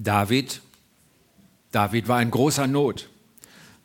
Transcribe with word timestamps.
David, 0.00 0.60
David 1.72 2.06
war 2.06 2.22
in 2.22 2.30
großer 2.30 2.68
Not. 2.68 3.08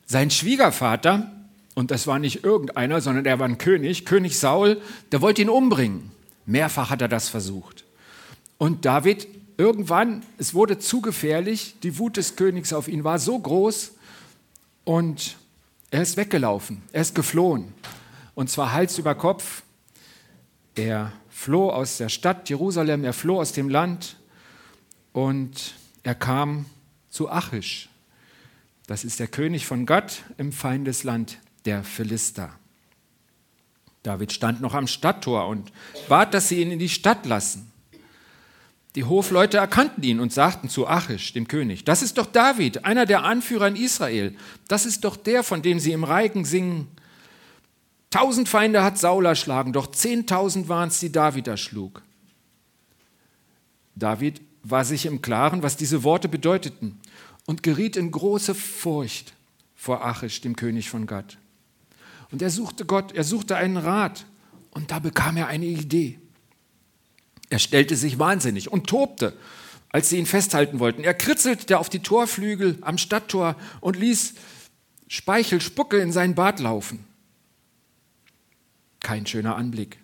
Sein 0.05 0.29
Schwiegervater, 0.29 1.32
und 1.74 1.89
das 1.89 2.05
war 2.05 2.20
nicht 2.20 2.43
irgendeiner, 2.43 3.01
sondern 3.01 3.25
er 3.25 3.39
war 3.39 3.47
ein 3.47 3.58
König, 3.58 4.05
König 4.05 4.38
Saul, 4.38 4.79
der 5.12 5.21
wollte 5.21 5.41
ihn 5.41 5.49
umbringen. 5.49 6.12
Mehrfach 6.46 6.91
hat 6.91 7.02
er 7.02 7.07
das 7.07 7.29
versucht. 7.29 7.84
Und 8.60 8.86
David, 8.86 9.28
irgendwann, 9.57 10.21
es 10.38 10.54
wurde 10.54 10.78
zu 10.78 11.02
gefährlich, 11.02 11.78
die 11.81 11.97
Wut 11.97 12.17
des 12.17 12.35
Königs 12.35 12.73
auf 12.73 12.87
ihn 12.87 13.03
war 13.03 13.17
so 13.17 13.39
groß 13.39 13.93
und 14.83 15.37
er 15.89 16.03
ist 16.03 16.16
weggelaufen, 16.16 16.84
er 16.91 17.02
ist 17.02 17.16
geflohen. 17.16 17.73
Und 18.35 18.52
zwar 18.52 18.71
Hals 18.71 18.99
über 18.99 19.16
Kopf. 19.16 19.63
Er 20.75 21.11
floh 21.30 21.71
aus 21.71 21.98
der 21.98 22.09
Stadt 22.09 22.49
Jerusalem, 22.49 23.03
er 23.03 23.13
floh 23.13 23.39
aus 23.39 23.52
dem 23.52 23.70
Land 23.70 24.17
und 25.11 25.75
er 26.04 26.16
kam 26.16 26.66
zu 27.09 27.30
Achish. 27.30 27.90
Das 28.88 29.04
ist 29.04 29.20
der 29.20 29.27
König 29.27 29.66
von 29.66 29.86
Gott 29.86 30.23
im 30.38 30.52
Feindesland 30.52 31.40
der 31.66 31.84
Philister. 31.84 32.54
David 34.04 34.34
stand 34.34 34.60
noch 34.60 34.74
am 34.74 34.88
Stadttor 34.88 35.48
und 35.48 35.72
bat, 36.10 36.34
dass 36.34 36.50
sie 36.50 36.62
ihn 36.62 36.72
in 36.72 36.80
die 36.80 36.90
Stadt 36.90 37.26
lassen. 37.26 37.72
Die 38.96 39.05
Hofleute 39.05 39.58
erkannten 39.58 40.04
ihn 40.04 40.20
und 40.20 40.34
sagten 40.34 40.70
zu 40.70 40.88
Achish, 40.88 41.34
dem 41.34 41.48
König, 41.48 41.86
das 41.86 42.04
ist 42.04 42.18
doch 42.18 42.27
David, 42.27 42.85
einer 42.85 43.05
der 43.05 43.24
Anführer 43.24 43.70
in 43.70 43.76
Israel. 43.76 44.35
Das 44.68 44.85
ist 44.85 45.04
doch 45.04 45.16
der, 45.16 45.41
von 45.44 45.62
dem 45.62 45.80
sie 45.80 45.94
im 45.94 46.04
Reigen 46.04 46.46
singen. 46.46 46.90
Tausend 48.12 48.49
Feinde 48.49 48.84
hat 48.84 48.99
Saul 48.99 49.26
erschlagen, 49.26 49.74
doch 49.74 49.88
zehntausend 49.88 50.70
waren 50.70 50.90
es, 50.90 50.99
die 50.99 51.12
David 51.12 51.48
erschlug. 51.48 52.04
David 53.96 54.41
war 54.63 54.85
sich 54.85 55.05
im 55.05 55.22
Klaren, 55.22 55.62
was 55.62 55.77
diese 55.77 56.03
Worte 56.03 56.30
bedeuteten 56.30 56.99
und 57.45 57.63
geriet 57.63 57.98
in 57.98 58.12
große 58.12 58.55
Furcht 58.55 59.34
vor 59.76 60.05
Achish, 60.05 60.41
dem 60.41 60.55
König 60.55 60.90
von 60.90 61.05
Gott. 61.05 61.38
Und 62.32 62.41
er 62.41 62.49
suchte 62.49 62.85
Gott, 62.85 63.12
er 63.12 63.26
suchte 63.26 63.57
einen 63.57 63.77
Rat 63.77 64.25
und 64.71 64.91
da 64.91 64.99
bekam 64.99 65.38
er 65.38 65.47
eine 65.47 65.65
Idee. 65.65 66.19
Er 67.49 67.59
stellte 67.59 67.95
sich 67.95 68.17
wahnsinnig 68.17 68.71
und 68.71 68.88
tobte, 68.88 69.38
als 69.89 70.09
sie 70.09 70.17
ihn 70.17 70.25
festhalten 70.25 70.79
wollten. 70.79 71.03
Er 71.03 71.13
kritzelte 71.13 71.77
auf 71.77 71.89
die 71.89 71.99
Torflügel 71.99 72.79
am 72.81 72.97
Stadttor 72.97 73.55
und 73.81 73.97
ließ 73.97 74.33
Speichel, 75.07 75.61
Spucke 75.61 75.99
in 75.99 76.11
sein 76.11 76.33
Bad 76.33 76.59
laufen. 76.59 77.05
Kein 79.01 79.27
schöner 79.27 79.55
Anblick. 79.57 79.99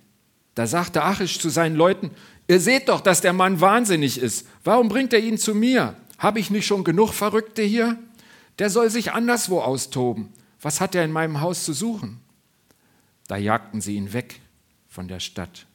Da 0.54 0.68
sagte 0.68 1.04
Achish 1.04 1.40
zu 1.40 1.50
seinen 1.50 1.76
Leuten, 1.76 2.12
ihr 2.50 2.60
seht 2.60 2.90
doch, 2.90 3.00
dass 3.00 3.22
der 3.22 3.32
Mann 3.32 3.62
wahnsinnig 3.62 4.20
ist. 4.20 4.46
Warum 4.66 4.90
bringt 4.90 5.14
er 5.14 5.20
ihn 5.20 5.38
zu 5.38 5.56
mir? 5.56 5.96
Habe 6.18 6.40
ich 6.40 6.50
nicht 6.50 6.66
schon 6.66 6.84
genug 6.84 7.14
Verrückte 7.14 7.62
hier? 7.62 7.98
Der 8.58 8.70
soll 8.70 8.90
sich 8.90 9.14
anderswo 9.14 9.62
austoben. 9.62 10.34
Was 10.60 10.82
hat 10.82 10.96
er 10.96 11.06
in 11.06 11.14
meinem 11.14 11.40
Haus 11.40 11.64
zu 11.64 11.72
suchen? 11.72 12.20
Da 13.28 13.38
jagten 13.38 13.80
sie 13.80 13.96
ihn 13.96 14.12
weg 14.12 14.42
von 14.90 15.08
der 15.08 15.22
Stadt. 15.22 15.66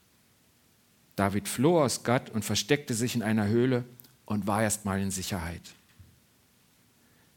David 1.16 1.48
floh 1.48 1.80
aus 1.80 2.02
Gad 2.02 2.30
und 2.30 2.44
versteckte 2.44 2.92
sich 2.92 3.14
in 3.14 3.22
einer 3.22 3.46
Höhle 3.46 3.84
und 4.26 4.46
war 4.46 4.62
erst 4.62 4.84
mal 4.84 5.00
in 5.00 5.10
Sicherheit. 5.10 5.62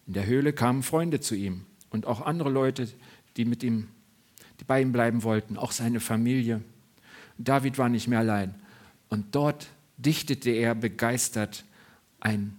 In 0.07 0.13
der 0.13 0.25
Höhle 0.25 0.51
kamen 0.51 0.83
Freunde 0.83 1.19
zu 1.19 1.35
ihm 1.35 1.65
und 1.91 2.07
auch 2.07 2.21
andere 2.21 2.49
Leute, 2.49 2.89
die 3.37 3.45
mit 3.45 3.61
ihm, 3.61 3.87
die 4.59 4.63
bei 4.63 4.81
ihm 4.81 4.91
bleiben 4.91 5.23
wollten, 5.23 5.57
auch 5.57 5.71
seine 5.71 5.99
Familie. 5.99 6.61
David 7.37 7.77
war 7.77 7.87
nicht 7.87 8.07
mehr 8.07 8.19
allein. 8.19 8.55
Und 9.09 9.35
dort 9.35 9.67
dichtete 9.97 10.51
er 10.51 10.75
begeistert 10.75 11.63
ein 12.19 12.55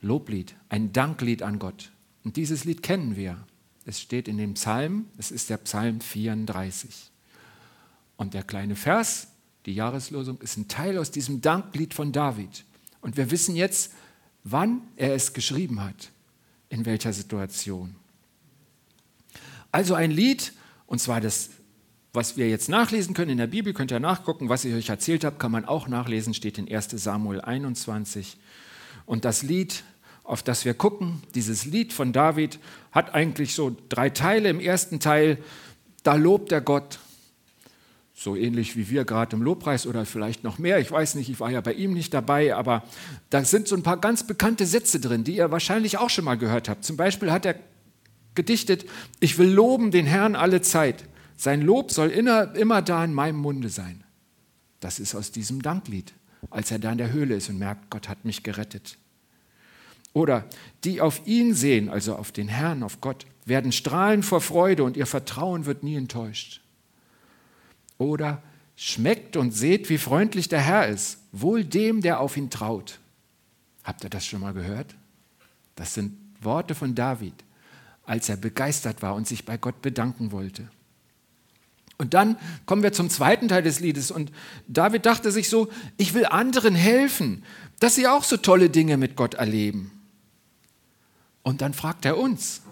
Loblied, 0.00 0.54
ein 0.68 0.92
Danklied 0.92 1.42
an 1.42 1.58
Gott. 1.58 1.92
Und 2.24 2.36
dieses 2.36 2.64
Lied 2.64 2.82
kennen 2.82 3.16
wir. 3.16 3.44
Es 3.84 4.00
steht 4.00 4.28
in 4.28 4.38
dem 4.38 4.54
Psalm, 4.54 5.06
es 5.18 5.30
ist 5.30 5.50
der 5.50 5.56
Psalm 5.58 6.00
34. 6.00 7.10
Und 8.16 8.34
der 8.34 8.42
kleine 8.42 8.76
Vers, 8.76 9.28
die 9.66 9.74
Jahreslosung, 9.74 10.40
ist 10.40 10.56
ein 10.56 10.68
Teil 10.68 10.98
aus 10.98 11.10
diesem 11.10 11.40
Danklied 11.40 11.94
von 11.94 12.12
David. 12.12 12.64
Und 13.00 13.16
wir 13.16 13.30
wissen 13.30 13.56
jetzt, 13.56 13.92
wann 14.44 14.82
er 14.96 15.14
es 15.14 15.32
geschrieben 15.32 15.80
hat, 15.80 16.10
in 16.68 16.84
welcher 16.86 17.12
Situation. 17.12 17.96
Also 19.72 19.94
ein 19.94 20.10
Lied, 20.10 20.52
und 20.86 21.00
zwar 21.00 21.20
das, 21.20 21.50
was 22.12 22.36
wir 22.36 22.48
jetzt 22.48 22.68
nachlesen 22.68 23.14
können 23.14 23.32
in 23.32 23.38
der 23.38 23.46
Bibel, 23.46 23.72
könnt 23.72 23.90
ihr 23.90 24.00
nachgucken, 24.00 24.48
was 24.48 24.64
ich 24.64 24.74
euch 24.74 24.88
erzählt 24.88 25.24
habe, 25.24 25.36
kann 25.36 25.52
man 25.52 25.64
auch 25.64 25.88
nachlesen, 25.88 26.34
steht 26.34 26.58
in 26.58 26.72
1 26.72 26.90
Samuel 26.90 27.40
21. 27.40 28.36
Und 29.06 29.24
das 29.24 29.42
Lied 29.42 29.84
auf 30.24 30.42
das 30.42 30.64
wir 30.64 30.74
gucken, 30.74 31.22
dieses 31.34 31.64
Lied 31.64 31.92
von 31.92 32.12
David, 32.12 32.58
hat 32.92 33.14
eigentlich 33.14 33.54
so 33.54 33.76
drei 33.88 34.10
Teile. 34.10 34.48
Im 34.48 34.60
ersten 34.60 35.00
Teil, 35.00 35.38
da 36.02 36.14
lobt 36.14 36.52
er 36.52 36.60
Gott, 36.60 37.00
so 38.14 38.36
ähnlich 38.36 38.76
wie 38.76 38.88
wir 38.88 39.04
gerade 39.04 39.34
im 39.34 39.42
Lobpreis 39.42 39.86
oder 39.86 40.06
vielleicht 40.06 40.44
noch 40.44 40.58
mehr. 40.58 40.78
Ich 40.78 40.92
weiß 40.92 41.16
nicht, 41.16 41.28
ich 41.28 41.40
war 41.40 41.50
ja 41.50 41.60
bei 41.60 41.72
ihm 41.72 41.92
nicht 41.92 42.14
dabei, 42.14 42.54
aber 42.54 42.84
da 43.30 43.44
sind 43.44 43.66
so 43.66 43.74
ein 43.74 43.82
paar 43.82 43.96
ganz 43.96 44.24
bekannte 44.24 44.64
Sätze 44.64 45.00
drin, 45.00 45.24
die 45.24 45.36
ihr 45.36 45.50
wahrscheinlich 45.50 45.98
auch 45.98 46.10
schon 46.10 46.24
mal 46.24 46.38
gehört 46.38 46.68
habt. 46.68 46.84
Zum 46.84 46.96
Beispiel 46.96 47.32
hat 47.32 47.44
er 47.44 47.56
gedichtet, 48.34 48.86
ich 49.18 49.38
will 49.38 49.50
loben 49.50 49.90
den 49.90 50.06
Herrn 50.06 50.36
alle 50.36 50.62
Zeit. 50.62 51.04
Sein 51.42 51.60
Lob 51.60 51.90
soll 51.90 52.10
immer, 52.10 52.54
immer 52.54 52.82
da 52.82 53.04
in 53.04 53.12
meinem 53.12 53.38
Munde 53.38 53.68
sein. 53.68 54.04
Das 54.78 55.00
ist 55.00 55.16
aus 55.16 55.32
diesem 55.32 55.60
Danklied, 55.60 56.12
als 56.50 56.70
er 56.70 56.78
da 56.78 56.92
in 56.92 56.98
der 56.98 57.10
Höhle 57.10 57.34
ist 57.34 57.48
und 57.48 57.58
merkt, 57.58 57.90
Gott 57.90 58.08
hat 58.08 58.24
mich 58.24 58.44
gerettet. 58.44 58.96
Oder 60.12 60.44
die 60.84 61.00
auf 61.00 61.26
ihn 61.26 61.52
sehen, 61.52 61.88
also 61.88 62.14
auf 62.14 62.30
den 62.30 62.46
Herrn, 62.46 62.84
auf 62.84 63.00
Gott, 63.00 63.26
werden 63.44 63.72
strahlen 63.72 64.22
vor 64.22 64.40
Freude 64.40 64.84
und 64.84 64.96
ihr 64.96 65.04
Vertrauen 65.04 65.66
wird 65.66 65.82
nie 65.82 65.96
enttäuscht. 65.96 66.60
Oder 67.98 68.40
schmeckt 68.76 69.36
und 69.36 69.50
seht, 69.50 69.88
wie 69.88 69.98
freundlich 69.98 70.48
der 70.48 70.60
Herr 70.60 70.86
ist, 70.86 71.18
wohl 71.32 71.64
dem, 71.64 72.02
der 72.02 72.20
auf 72.20 72.36
ihn 72.36 72.50
traut. 72.50 73.00
Habt 73.82 74.04
ihr 74.04 74.10
das 74.10 74.24
schon 74.24 74.42
mal 74.42 74.54
gehört? 74.54 74.94
Das 75.74 75.94
sind 75.94 76.16
Worte 76.40 76.76
von 76.76 76.94
David, 76.94 77.34
als 78.04 78.28
er 78.28 78.36
begeistert 78.36 79.02
war 79.02 79.16
und 79.16 79.26
sich 79.26 79.44
bei 79.44 79.56
Gott 79.56 79.82
bedanken 79.82 80.30
wollte. 80.30 80.68
Und 81.98 82.14
dann 82.14 82.36
kommen 82.66 82.82
wir 82.82 82.92
zum 82.92 83.10
zweiten 83.10 83.48
Teil 83.48 83.62
des 83.62 83.80
Liedes 83.80 84.10
und 84.10 84.32
David 84.66 85.06
dachte 85.06 85.30
sich 85.30 85.48
so, 85.48 85.68
ich 85.96 86.14
will 86.14 86.26
anderen 86.26 86.74
helfen, 86.74 87.44
dass 87.80 87.94
sie 87.94 88.06
auch 88.06 88.24
so 88.24 88.36
tolle 88.36 88.70
Dinge 88.70 88.96
mit 88.96 89.16
Gott 89.16 89.34
erleben. 89.34 89.90
Und 91.42 91.60
dann 91.60 91.74
fragt 91.74 92.04
er 92.04 92.18
uns, 92.18 92.62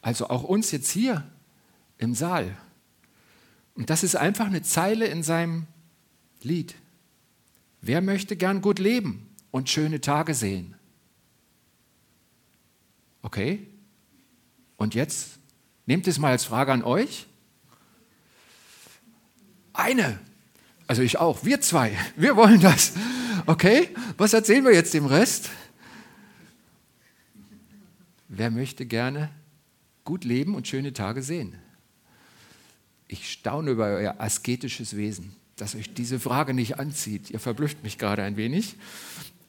also 0.00 0.28
auch 0.28 0.44
uns 0.44 0.70
jetzt 0.70 0.90
hier 0.90 1.24
im 1.98 2.14
Saal. 2.14 2.56
Und 3.74 3.90
das 3.90 4.02
ist 4.02 4.16
einfach 4.16 4.46
eine 4.46 4.62
Zeile 4.62 5.06
in 5.06 5.22
seinem 5.22 5.66
Lied. 6.42 6.74
Wer 7.80 8.00
möchte 8.00 8.36
gern 8.36 8.60
gut 8.60 8.78
leben 8.78 9.28
und 9.50 9.70
schöne 9.70 10.00
Tage 10.00 10.34
sehen? 10.34 10.74
Okay? 13.22 13.66
Und 14.76 14.94
jetzt 14.94 15.38
nehmt 15.86 16.06
es 16.08 16.18
mal 16.18 16.32
als 16.32 16.44
Frage 16.44 16.72
an 16.72 16.82
euch. 16.82 17.26
Eine. 19.78 20.18
Also 20.88 21.02
ich 21.02 21.18
auch. 21.18 21.44
Wir 21.44 21.60
zwei. 21.60 21.96
Wir 22.16 22.34
wollen 22.34 22.60
das. 22.60 22.94
Okay? 23.46 23.90
Was 24.16 24.32
erzählen 24.32 24.64
wir 24.64 24.74
jetzt 24.74 24.92
dem 24.92 25.06
Rest? 25.06 25.50
Wer 28.26 28.50
möchte 28.50 28.86
gerne 28.86 29.30
gut 30.04 30.24
leben 30.24 30.56
und 30.56 30.66
schöne 30.66 30.92
Tage 30.92 31.22
sehen? 31.22 31.54
Ich 33.06 33.30
staune 33.30 33.70
über 33.70 33.86
euer 33.86 34.16
asketisches 34.18 34.96
Wesen, 34.96 35.36
dass 35.54 35.76
euch 35.76 35.94
diese 35.94 36.18
Frage 36.18 36.54
nicht 36.54 36.80
anzieht. 36.80 37.30
Ihr 37.30 37.38
verblüfft 37.38 37.84
mich 37.84 37.98
gerade 37.98 38.24
ein 38.24 38.36
wenig. 38.36 38.74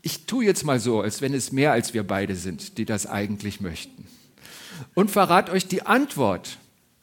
Ich 0.04 0.28
tue 0.28 0.46
jetzt 0.46 0.64
mal 0.64 0.80
so, 0.80 1.02
als 1.02 1.22
wenn 1.22 1.34
es 1.34 1.52
mehr 1.52 1.72
als 1.72 1.96
wir 1.96 2.04
beide 2.04 2.36
sind, 2.36 2.78
die 2.78 2.86
das 2.86 3.08
eigentlich 3.08 3.62
möchten. 3.62 4.06
Und 4.94 5.10
verrate 5.10 5.52
euch 5.52 5.68
die 5.68 5.88
Antwort, 5.88 6.60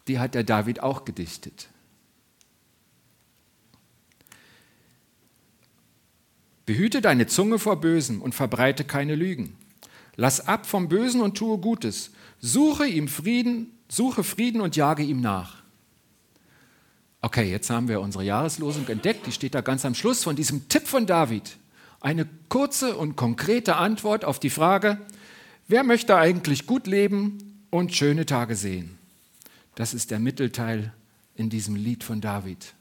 die 0.06 0.20
hat 0.20 0.34
der 0.34 0.44
David 0.44 0.80
auch 0.80 1.04
gedichtet. 1.04 1.68
Behüte 6.66 7.00
deine 7.00 7.28
Zunge 7.28 7.60
vor 7.60 7.80
Bösen 7.80 8.20
und 8.20 8.34
verbreite 8.34 8.84
keine 8.84 9.14
Lügen. 9.14 9.56
Lass 10.16 10.46
ab 10.46 10.66
vom 10.66 10.88
Bösen 10.88 11.20
und 11.20 11.36
tue 11.36 11.58
Gutes. 11.58 12.10
Suche 12.40 12.86
ihm 12.86 13.06
Frieden, 13.06 13.70
suche 13.88 14.24
Frieden 14.24 14.60
und 14.60 14.74
jage 14.74 15.04
ihm 15.04 15.20
nach. 15.20 15.62
Okay, 17.22 17.50
jetzt 17.50 17.70
haben 17.70 17.88
wir 17.88 18.00
unsere 18.00 18.24
Jahreslosung 18.24 18.86
entdeckt. 18.88 19.26
Die 19.26 19.32
steht 19.32 19.54
da 19.54 19.60
ganz 19.60 19.84
am 19.84 19.94
Schluss 19.94 20.24
von 20.24 20.36
diesem 20.36 20.68
Tipp 20.68 20.86
von 20.86 21.06
David. 21.06 21.56
Eine 22.00 22.28
kurze 22.48 22.96
und 22.96 23.16
konkrete 23.16 23.76
Antwort 23.76 24.24
auf 24.24 24.38
die 24.38 24.50
Frage, 24.50 24.98
wer 25.66 25.82
möchte 25.82 26.16
eigentlich 26.16 26.66
gut 26.66 26.86
leben 26.86 27.64
und 27.70 27.94
schöne 27.94 28.26
Tage 28.26 28.54
sehen? 28.54 28.98
Das 29.74 29.92
ist 29.92 30.10
der 30.10 30.18
Mittelteil 30.18 30.92
in 31.34 31.50
diesem 31.50 31.74
Lied 31.74 32.04
von 32.04 32.20
David. 32.20 32.74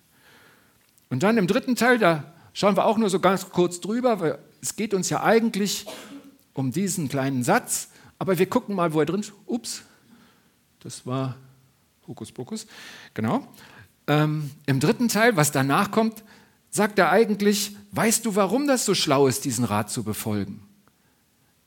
Und 1.09 1.23
dann 1.23 1.37
im 1.37 1.47
dritten 1.47 1.75
Teil, 1.75 1.97
da 1.97 2.34
schauen 2.55 2.75
wir 2.75 2.85
auch 2.85 2.97
nur 2.97 3.11
so 3.11 3.19
ganz 3.19 3.49
kurz 3.51 3.79
drüber. 3.79 4.19
Wir 4.19 4.39
Es 4.61 4.75
geht 4.75 4.95
uns 4.95 5.11
ja 5.11 5.21
eigentlich 5.21 5.85
um 6.53 6.71
diesen 6.71 7.07
kleinen 7.09 7.43
Satz, 7.43 7.89
aber 8.17 8.39
wir 8.39 8.47
gucken 8.47 8.75
mal, 8.75 8.93
wo 8.93 8.99
er 9.01 9.05
drin 9.05 9.19
ist. 9.19 9.33
Ups, 9.45 9.83
das 10.79 11.05
war 11.05 11.35
Hokuspokus. 12.07 12.65
Genau. 13.13 13.45
Ähm, 14.07 14.49
Im 14.65 14.79
dritten 14.79 15.09
Teil, 15.09 15.35
was 15.35 15.51
danach 15.51 15.91
kommt, 15.91 16.23
sagt 16.71 16.97
er 16.97 17.11
eigentlich, 17.11 17.75
weißt 17.91 18.25
du, 18.25 18.35
warum 18.35 18.67
das 18.67 18.85
so 18.85 18.95
schlau 18.95 19.27
ist, 19.27 19.45
diesen 19.45 19.65
Rat 19.65 19.91
zu 19.91 20.03
befolgen? 20.03 20.61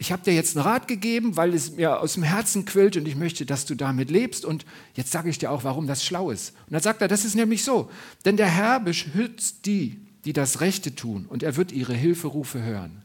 Ich 0.01 0.13
habe 0.13 0.23
dir 0.23 0.33
jetzt 0.33 0.57
einen 0.57 0.65
Rat 0.65 0.87
gegeben, 0.87 1.37
weil 1.37 1.55
es 1.55 1.73
mir 1.73 2.01
aus 2.01 2.15
dem 2.15 2.23
Herzen 2.23 2.65
quillt 2.65 2.97
und 2.97 3.09
ich 3.09 3.17
möchte, 3.17 3.45
dass 3.45 3.67
du 3.67 3.75
damit 3.75 4.11
lebst. 4.11 4.45
Und 4.45 4.65
jetzt 4.95 5.11
sage 5.11 5.29
ich 5.29 5.39
dir 5.39 5.51
auch, 5.51 5.65
warum 5.65 5.89
das 5.89 6.05
schlau 6.05 6.31
ist. 6.31 6.55
Und 6.67 6.73
dann 6.75 6.83
sagt 6.83 7.03
er, 7.03 7.09
das 7.09 7.25
ist 7.25 7.35
nämlich 7.35 7.65
so. 7.65 7.91
Denn 8.25 8.37
der 8.37 8.47
Herr 8.47 8.79
beschützt 8.79 9.67
die, 9.67 10.01
die 10.25 10.33
das 10.33 10.61
Rechte 10.61 10.95
tun, 10.95 11.27
und 11.27 11.43
er 11.43 11.57
wird 11.57 11.73
ihre 11.73 11.95
Hilferufe 11.95 12.63
hören. 12.63 13.03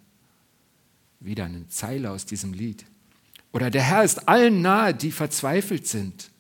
Wieder 1.20 1.46
eine 1.46 1.68
Zeile 1.70 2.12
aus 2.12 2.26
diesem 2.26 2.54
Lied. 2.54 2.86
Oder 3.52 3.70
der 3.70 3.84
Herr 3.84 4.04
ist 4.04 4.28
allen 4.28 4.62
nahe, 4.62 4.94
die 4.94 5.12
verzweifelt 5.12 5.88
sind. 5.88 6.32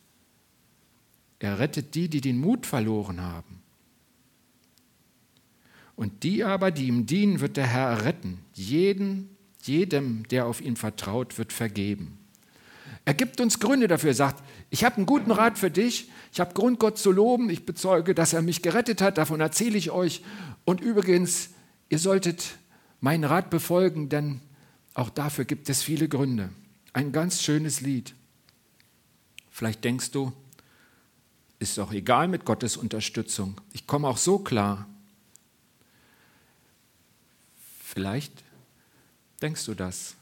Er 1.39 1.59
rettet 1.59 1.93
die, 1.95 2.09
die 2.09 2.21
den 2.21 2.37
Mut 2.37 2.65
verloren 2.65 3.21
haben. 3.21 3.61
Und 5.95 6.23
die 6.23 6.43
aber, 6.43 6.71
die 6.71 6.87
ihm 6.87 7.05
dienen, 7.05 7.39
wird 7.39 7.57
der 7.57 7.67
Herr 7.67 8.03
retten. 8.03 8.39
Jeden, 8.53 9.29
jedem, 9.61 10.27
der 10.29 10.47
auf 10.47 10.59
ihn 10.59 10.75
vertraut, 10.75 11.37
wird 11.37 11.53
vergeben. 11.53 12.17
Er 13.05 13.13
gibt 13.13 13.41
uns 13.41 13.59
Gründe 13.59 13.87
dafür, 13.87 14.13
sagt, 14.13 14.43
ich 14.69 14.85
habe 14.85 14.97
einen 14.97 15.05
guten 15.05 15.31
Rat 15.31 15.57
für 15.57 15.69
dich, 15.69 16.09
ich 16.31 16.39
habe 16.39 16.53
Grund, 16.53 16.79
Gott 16.79 16.97
zu 16.97 17.11
loben, 17.11 17.49
ich 17.49 17.65
bezeuge, 17.65 18.15
dass 18.15 18.33
er 18.33 18.41
mich 18.41 18.61
gerettet 18.61 19.01
hat, 19.01 19.17
davon 19.17 19.41
erzähle 19.41 19.77
ich 19.77 19.91
euch. 19.91 20.23
Und 20.63 20.79
übrigens, 20.79 21.49
ihr 21.89 21.99
solltet 21.99 22.57
meinen 23.01 23.25
Rat 23.25 23.49
befolgen, 23.49 24.07
denn 24.07 24.39
auch 24.93 25.09
dafür 25.09 25.43
gibt 25.43 25.69
es 25.69 25.83
viele 25.83 26.07
Gründe. 26.07 26.49
Ein 26.93 27.11
ganz 27.11 27.41
schönes 27.41 27.81
Lied. 27.81 28.13
Vielleicht 29.51 29.83
denkst 29.83 30.11
du, 30.11 30.31
ist 31.59 31.77
doch 31.77 31.91
egal 31.91 32.27
mit 32.27 32.45
Gottes 32.45 32.77
Unterstützung. 32.77 33.59
Ich 33.73 33.85
komme 33.85 34.07
auch 34.07 34.17
so 34.17 34.39
klar. 34.39 34.87
Vielleicht 37.83 38.43
denkst 39.41 39.65
du 39.65 39.73
das. 39.73 40.15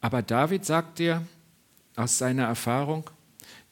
Aber 0.00 0.22
David 0.22 0.64
sagt 0.64 0.98
dir 0.98 1.26
aus 1.96 2.18
seiner 2.18 2.44
Erfahrung, 2.44 3.10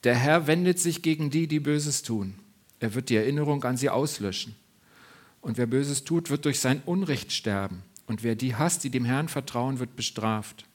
der 0.03 0.15
Herr 0.15 0.47
wendet 0.47 0.79
sich 0.79 1.01
gegen 1.01 1.29
die, 1.29 1.47
die 1.47 1.59
Böses 1.59 2.01
tun. 2.01 2.35
Er 2.79 2.93
wird 2.93 3.09
die 3.09 3.15
Erinnerung 3.15 3.63
an 3.63 3.77
sie 3.77 3.89
auslöschen. 3.89 4.55
Und 5.41 5.57
wer 5.57 5.67
Böses 5.67 6.03
tut, 6.03 6.29
wird 6.29 6.45
durch 6.45 6.59
sein 6.59 6.81
Unrecht 6.85 7.31
sterben. 7.31 7.83
Und 8.07 8.23
wer 8.23 8.35
die 8.35 8.55
hasst, 8.55 8.83
die 8.83 8.89
dem 8.89 9.05
Herrn 9.05 9.27
vertrauen, 9.27 9.79
wird 9.79 9.95
bestraft. 9.95 10.65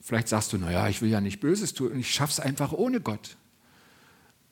Vielleicht 0.00 0.28
sagst 0.28 0.52
du, 0.52 0.58
naja, 0.58 0.88
ich 0.88 1.02
will 1.02 1.10
ja 1.10 1.20
nicht 1.20 1.40
Böses 1.40 1.74
tun 1.74 1.92
und 1.92 2.00
ich 2.00 2.12
schaffe 2.12 2.32
es 2.32 2.40
einfach 2.40 2.72
ohne 2.72 3.00
Gott. 3.00 3.36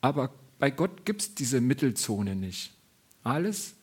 Aber 0.01 0.33
bei 0.59 0.71
Gott 0.71 1.05
gibt 1.05 1.23
es 1.23 1.35
diese 1.35 1.61
Mittelzone 1.61 2.37
nicht. 2.37 2.73
Alles, 3.25 3.75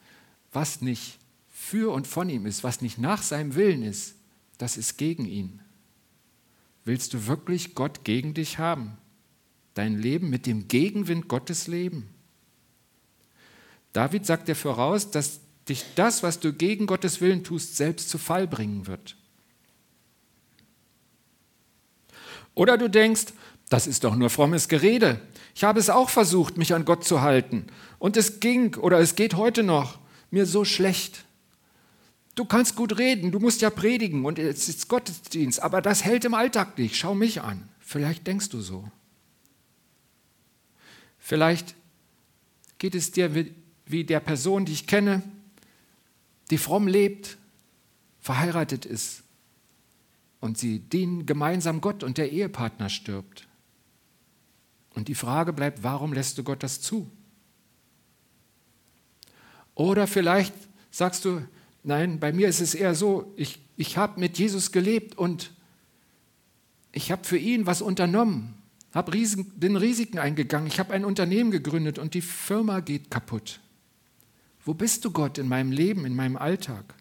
was 0.53 0.81
nicht 0.81 1.19
für 1.49 1.91
und 1.91 2.07
von 2.07 2.29
ihm 2.29 2.45
ist, 2.45 2.63
was 2.63 2.81
nicht 2.81 2.97
nach 2.97 3.21
seinem 3.21 3.55
Willen 3.55 3.83
ist, 3.83 4.15
das 4.57 4.77
ist 4.77 4.97
gegen 4.97 5.25
ihn. 5.25 5.59
Willst 6.85 7.13
du 7.13 7.25
wirklich 7.25 7.73
Gott 7.75 8.03
gegen 8.03 8.33
dich 8.35 8.59
haben? 8.59 8.97
Dein 9.73 9.97
Leben 9.97 10.29
mit 10.29 10.45
dem 10.45 10.67
Gegenwind 10.67 11.27
Gottes 11.27 11.67
leben? 11.67 12.09
David 13.91 14.25
sagt 14.25 14.47
dir 14.47 14.55
voraus, 14.55 15.09
dass 15.09 15.39
dich 15.67 15.83
das, 15.95 16.21
was 16.21 16.39
du 16.39 16.53
gegen 16.53 16.85
Gottes 16.85 17.21
Willen 17.21 17.43
tust, 17.43 17.75
selbst 17.75 18.09
zu 18.09 18.17
Fall 18.17 18.47
bringen 18.47 18.87
wird. 18.87 19.15
Oder 22.53 22.77
du 22.77 22.89
denkst, 22.89 23.33
das 23.69 23.87
ist 23.87 24.03
doch 24.03 24.15
nur 24.15 24.29
frommes 24.29 24.67
Gerede. 24.67 25.19
Ich 25.55 25.63
habe 25.63 25.79
es 25.79 25.89
auch 25.89 26.09
versucht, 26.09 26.57
mich 26.57 26.73
an 26.73 26.85
Gott 26.85 27.03
zu 27.03 27.21
halten. 27.21 27.65
Und 27.97 28.15
es 28.15 28.39
ging 28.39 28.75
oder 28.75 28.99
es 28.99 29.15
geht 29.15 29.33
heute 29.35 29.63
noch 29.63 29.99
mir 30.29 30.45
so 30.45 30.65
schlecht. 30.65 31.25
Du 32.35 32.43
kannst 32.43 32.75
gut 32.75 32.97
reden, 32.97 33.31
du 33.31 33.39
musst 33.39 33.61
ja 33.61 33.69
predigen 33.69 34.25
und 34.25 34.37
es 34.37 34.67
ist 34.67 34.89
Gottesdienst, 34.89 35.61
aber 35.61 35.81
das 35.81 36.03
hält 36.03 36.25
im 36.25 36.33
Alltag 36.33 36.77
nicht. 36.77 36.97
Schau 36.97 37.15
mich 37.15 37.41
an. 37.41 37.69
Vielleicht 37.79 38.27
denkst 38.27 38.49
du 38.49 38.59
so. 38.59 38.91
Vielleicht 41.17 41.75
geht 42.77 42.93
es 42.93 43.11
dir 43.11 43.33
wie 43.85 44.03
der 44.03 44.19
Person, 44.19 44.65
die 44.65 44.73
ich 44.73 44.85
kenne, 44.85 45.23
die 46.51 46.57
fromm 46.57 46.87
lebt, 46.87 47.37
verheiratet 48.19 48.85
ist 48.85 49.23
und 50.39 50.57
sie 50.57 50.79
dienen 50.79 51.25
gemeinsam 51.25 51.81
Gott 51.81 52.03
und 52.03 52.17
der 52.17 52.31
Ehepartner 52.31 52.89
stirbt. 52.89 53.47
Und 54.93 55.07
die 55.07 55.15
Frage 55.15 55.53
bleibt, 55.53 55.83
warum 55.83 56.13
lässt 56.13 56.37
du 56.37 56.43
Gott 56.43 56.63
das 56.63 56.81
zu? 56.81 57.09
Oder 59.73 60.07
vielleicht 60.07 60.53
sagst 60.91 61.25
du, 61.25 61.41
nein, 61.85 62.19
bei 62.19 62.33
mir 62.33 62.47
ist 62.47 62.61
es 62.61 62.75
eher 62.75 62.95
so, 62.95 63.33
ich, 63.35 63.59
ich 63.77 63.97
habe 63.97 64.19
mit 64.19 64.37
Jesus 64.37 64.71
gelebt 64.71 65.17
und 65.17 65.51
ich 66.91 67.11
habe 67.11 67.23
für 67.23 67.37
ihn 67.37 67.65
was 67.65 67.81
unternommen, 67.81 68.55
habe 68.93 69.13
Riesen, 69.13 69.59
den 69.59 69.75
Risiken 69.75 70.19
eingegangen, 70.19 70.67
ich 70.67 70.79
habe 70.79 70.93
ein 70.93 71.05
Unternehmen 71.05 71.51
gegründet 71.51 71.99
und 71.99 72.13
die 72.13 72.21
Firma 72.21 72.79
geht 72.79 73.11
kaputt. 73.11 73.59
Wo 74.63 74.73
bist 74.73 75.05
du 75.05 75.11
Gott 75.11 75.37
in 75.37 75.47
meinem 75.47 75.71
Leben, 75.71 76.05
in 76.05 76.15
meinem 76.15 76.37
Alltag? 76.37 76.95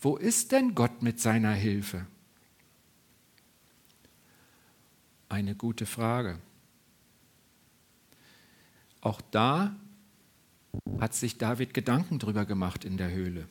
Wo 0.00 0.16
ist 0.16 0.52
denn 0.52 0.74
Gott 0.74 1.02
mit 1.02 1.20
seiner 1.20 1.52
Hilfe? 1.52 2.06
Eine 5.28 5.54
gute 5.54 5.84
Frage. 5.84 6.38
Auch 9.00 9.20
da 9.30 9.76
hat 10.98 11.14
sich 11.14 11.38
David 11.38 11.74
Gedanken 11.74 12.18
drüber 12.18 12.44
gemacht 12.44 12.84
in 12.84 12.96
der 12.96 13.10
Höhle. 13.10 13.48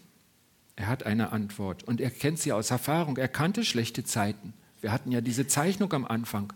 Er 0.75 0.87
hat 0.87 1.03
eine 1.03 1.31
Antwort 1.31 1.83
und 1.83 1.99
er 2.01 2.11
kennt 2.11 2.39
sie 2.39 2.53
aus 2.53 2.71
Erfahrung. 2.71 3.17
Er 3.17 3.27
kannte 3.27 3.65
schlechte 3.65 4.03
Zeiten. 4.03 4.53
Wir 4.81 4.91
hatten 4.91 5.11
ja 5.11 5.21
diese 5.21 5.47
Zeichnung 5.47 5.91
am 5.93 6.05
Anfang, 6.05 6.53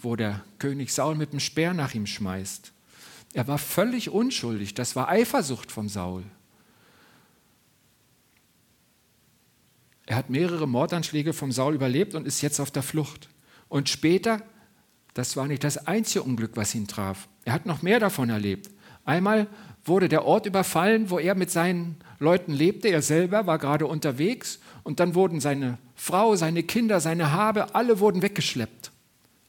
wo 0.00 0.16
der 0.16 0.42
König 0.58 0.92
Saul 0.92 1.14
mit 1.14 1.32
dem 1.32 1.40
Speer 1.40 1.74
nach 1.74 1.94
ihm 1.94 2.06
schmeißt. 2.06 2.72
Er 3.34 3.46
war 3.46 3.58
völlig 3.58 4.10
unschuldig. 4.10 4.74
Das 4.74 4.96
war 4.96 5.08
Eifersucht 5.08 5.70
vom 5.70 5.88
Saul. 5.88 6.24
Er 10.06 10.16
hat 10.16 10.30
mehrere 10.30 10.66
Mordanschläge 10.66 11.32
vom 11.32 11.52
Saul 11.52 11.74
überlebt 11.74 12.14
und 12.14 12.26
ist 12.26 12.40
jetzt 12.40 12.58
auf 12.58 12.70
der 12.70 12.82
Flucht. 12.82 13.28
Und 13.68 13.88
später, 13.88 14.42
das 15.14 15.36
war 15.36 15.46
nicht 15.46 15.62
das 15.62 15.86
einzige 15.86 16.24
Unglück, 16.24 16.52
was 16.54 16.74
ihn 16.74 16.88
traf. 16.88 17.28
Er 17.44 17.52
hat 17.52 17.66
noch 17.66 17.82
mehr 17.82 18.00
davon 18.00 18.30
erlebt. 18.30 18.70
Einmal 19.04 19.46
wurde 19.84 20.08
der 20.08 20.24
Ort 20.24 20.46
überfallen, 20.46 21.10
wo 21.10 21.18
er 21.18 21.34
mit 21.34 21.50
seinen 21.50 21.96
Leuten 22.18 22.52
lebte. 22.52 22.88
Er 22.88 23.02
selber 23.02 23.46
war 23.46 23.58
gerade 23.58 23.86
unterwegs 23.86 24.60
und 24.82 25.00
dann 25.00 25.14
wurden 25.14 25.40
seine 25.40 25.78
Frau, 25.94 26.36
seine 26.36 26.62
Kinder, 26.62 27.00
seine 27.00 27.32
Habe, 27.32 27.74
alle 27.74 28.00
wurden 28.00 28.22
weggeschleppt. 28.22 28.92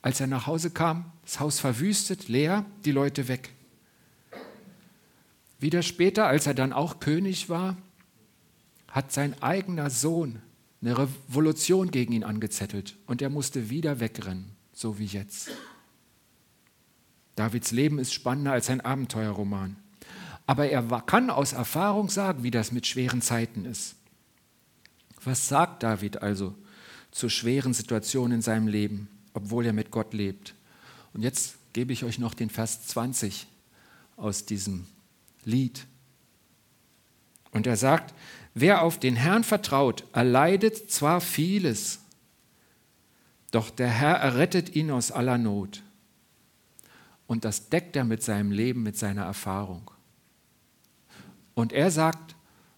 Als 0.02 0.20
er 0.20 0.28
nach 0.28 0.48
Hause 0.48 0.72
kam, 0.72 1.12
das 1.24 1.40
Haus 1.40 1.60
verwüstet, 1.60 2.28
leer, 2.28 2.66
die 2.86 2.92
Leute 2.92 3.28
weg. 3.28 3.52
Wieder 5.60 5.84
später, 5.84 6.26
als 6.28 6.48
er 6.48 6.56
dann 6.56 6.74
auch 6.74 7.00
König 7.00 7.50
war, 7.50 7.78
hat 8.88 9.12
sein 9.12 9.42
eigener 9.42 9.90
Sohn 9.90 10.42
eine 10.82 10.98
Revolution 10.98 11.92
gegen 11.92 12.14
ihn 12.14 12.24
angezettelt 12.24 12.98
und 13.06 13.22
er 13.22 13.30
musste 13.30 13.70
wieder 13.70 14.00
wegrennen, 14.00 14.56
so 14.74 14.98
wie 14.98 15.06
jetzt. 15.06 15.52
Davids 17.36 17.72
Leben 17.72 18.00
ist 18.00 18.14
spannender 18.14 18.52
als 18.52 18.70
ein 18.70 18.82
Abenteuerroman. 18.82 19.76
Aber 20.52 20.70
er 20.70 20.84
kann 21.04 21.30
aus 21.30 21.54
Erfahrung 21.54 22.10
sagen, 22.10 22.44
wie 22.44 22.52
das 22.52 22.74
mit 22.74 22.86
schweren 22.86 23.22
Zeiten 23.22 23.64
ist. 23.64 23.96
Was 25.24 25.48
sagt 25.48 25.82
David 25.82 26.22
also 26.22 26.54
zu 27.10 27.30
schweren 27.30 27.74
Situationen 27.74 28.34
in 28.34 28.42
seinem 28.42 28.68
Leben, 28.68 29.08
obwohl 29.34 29.66
er 29.66 29.72
mit 29.72 29.92
Gott 29.92 30.14
lebt? 30.14 30.54
Und 31.14 31.22
jetzt 31.22 31.56
gebe 31.72 31.94
ich 31.94 32.04
euch 32.04 32.20
noch 32.20 32.34
den 32.34 32.50
Vers 32.50 32.86
20 32.88 33.48
aus 34.18 34.44
diesem 34.44 34.88
Lied. 35.46 35.86
Und 37.52 37.66
er 37.66 37.78
sagt, 37.78 38.14
wer 38.54 38.82
auf 38.82 39.00
den 39.00 39.16
Herrn 39.16 39.46
vertraut, 39.46 40.04
erleidet 40.12 40.92
zwar 40.92 41.22
vieles, 41.22 42.02
doch 43.52 43.70
der 43.70 43.88
Herr 43.88 44.18
errettet 44.18 44.76
ihn 44.76 44.92
aus 44.92 45.14
aller 45.14 45.38
Not. 45.38 45.82
Und 47.26 47.46
das 47.46 47.70
deckt 47.70 47.96
er 47.96 48.04
mit 48.04 48.22
seinem 48.22 48.52
Leben, 48.52 48.84
mit 48.84 48.98
seiner 48.98 49.24
Erfahrung. 49.24 49.90
Und 51.62 51.74
er 51.74 51.92
sagt, 51.92 52.36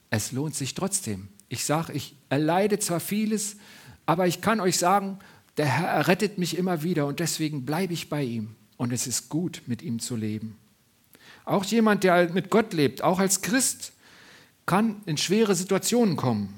es 0.10 0.34
lohnt 0.34 0.56
sich 0.56 0.74
trotzdem. 0.74 1.30
Ich 1.48 1.64
sage, 1.64 1.94
ich 1.94 2.18
erleide 2.28 2.80
zwar 2.80 3.00
vieles, 3.00 3.56
aber 4.06 4.28
ich 4.28 4.42
kann 4.42 4.60
euch 4.60 4.78
sagen, 4.78 5.20
der 5.56 5.68
Herr 5.68 5.88
errettet 5.88 6.38
mich 6.38 6.58
immer 6.58 6.84
wieder 6.84 7.08
und 7.08 7.22
deswegen 7.22 7.66
bleibe 7.66 7.94
ich 7.94 8.10
bei 8.10 8.24
ihm. 8.24 8.58
Und 8.76 8.92
es 8.92 9.08
ist 9.08 9.30
gut, 9.30 9.62
mit 9.68 9.82
ihm 9.82 10.00
zu 10.00 10.18
leben. 10.18 10.58
Auch 11.46 11.64
jemand, 11.64 12.04
der 12.04 12.34
mit 12.34 12.50
Gott 12.50 12.74
lebt, 12.74 13.02
auch 13.02 13.20
als 13.20 13.42
Christ, 13.42 13.94
kann 14.66 15.02
in 15.06 15.16
schwere 15.16 15.56
Situationen 15.56 16.18
kommen. 16.18 16.54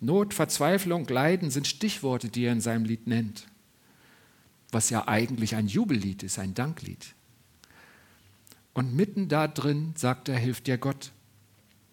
Not, 0.00 0.32
Verzweiflung, 0.32 1.06
Leiden 1.08 1.50
sind 1.50 1.66
Stichworte, 1.66 2.30
die 2.30 2.44
er 2.44 2.52
in 2.52 2.62
seinem 2.62 2.86
Lied 2.86 3.06
nennt, 3.06 3.48
was 4.72 4.88
ja 4.88 5.06
eigentlich 5.06 5.56
ein 5.56 5.68
Jubellied 5.68 6.22
ist, 6.22 6.38
ein 6.38 6.54
Danklied. 6.54 7.14
Und 8.72 8.96
mitten 8.96 9.28
da 9.28 9.46
drin, 9.46 9.92
sagt 9.94 10.30
er, 10.30 10.38
hilft 10.38 10.66
dir 10.66 10.78
Gott. 10.78 11.12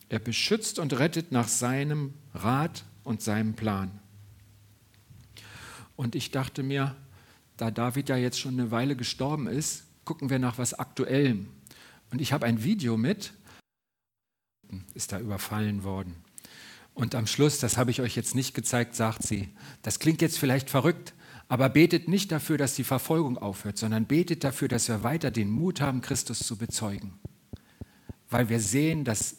Er 0.10 0.20
beschützt 0.20 0.80
und 0.80 0.98
rettet 0.98 1.32
nach 1.32 1.48
seinem 1.48 2.14
Rat 2.34 2.86
und 3.04 3.22
seinem 3.22 3.56
Plan. 3.56 4.00
Und 5.96 6.16
ich 6.16 6.32
dachte 6.32 6.64
mir, 6.64 6.96
da 7.58 7.72
David 7.72 8.10
ja 8.10 8.18
jetzt 8.18 8.40
schon 8.40 8.54
eine 8.54 8.72
Weile 8.72 8.96
gestorben 8.96 9.48
ist, 9.48 9.84
gucken 10.06 10.30
wir 10.30 10.40
nach 10.40 10.58
was 10.58 10.74
Aktuellem. 10.74 11.50
Und 12.12 12.22
ich 12.22 12.32
habe 12.32 12.46
ein 12.46 12.64
Video 12.64 12.98
mit, 12.98 13.34
ist 14.94 15.12
da 15.12 15.20
überfallen 15.20 15.84
worden. 15.84 16.16
Und 16.94 17.14
am 17.14 17.28
Schluss, 17.28 17.60
das 17.60 17.78
habe 17.78 17.92
ich 17.92 18.02
euch 18.02 18.16
jetzt 18.16 18.34
nicht 18.34 18.54
gezeigt, 18.54 18.96
sagt 18.96 19.24
sie, 19.24 19.50
das 19.82 20.00
klingt 20.00 20.22
jetzt 20.22 20.40
vielleicht 20.40 20.70
verrückt, 20.70 21.14
aber 21.48 21.70
betet 21.70 22.08
nicht 22.08 22.32
dafür, 22.32 22.58
dass 22.58 22.76
die 22.76 22.84
Verfolgung 22.84 23.38
aufhört, 23.38 23.78
sondern 23.78 24.06
betet 24.06 24.44
dafür, 24.44 24.68
dass 24.68 24.88
wir 24.88 25.04
weiter 25.04 25.32
den 25.32 25.50
Mut 25.50 25.80
haben, 25.82 26.02
Christus 26.02 26.40
zu 26.40 26.58
bezeugen. 26.58 27.14
Weil 28.30 28.50
wir 28.50 28.60
sehen, 28.60 29.04
dass 29.06 29.38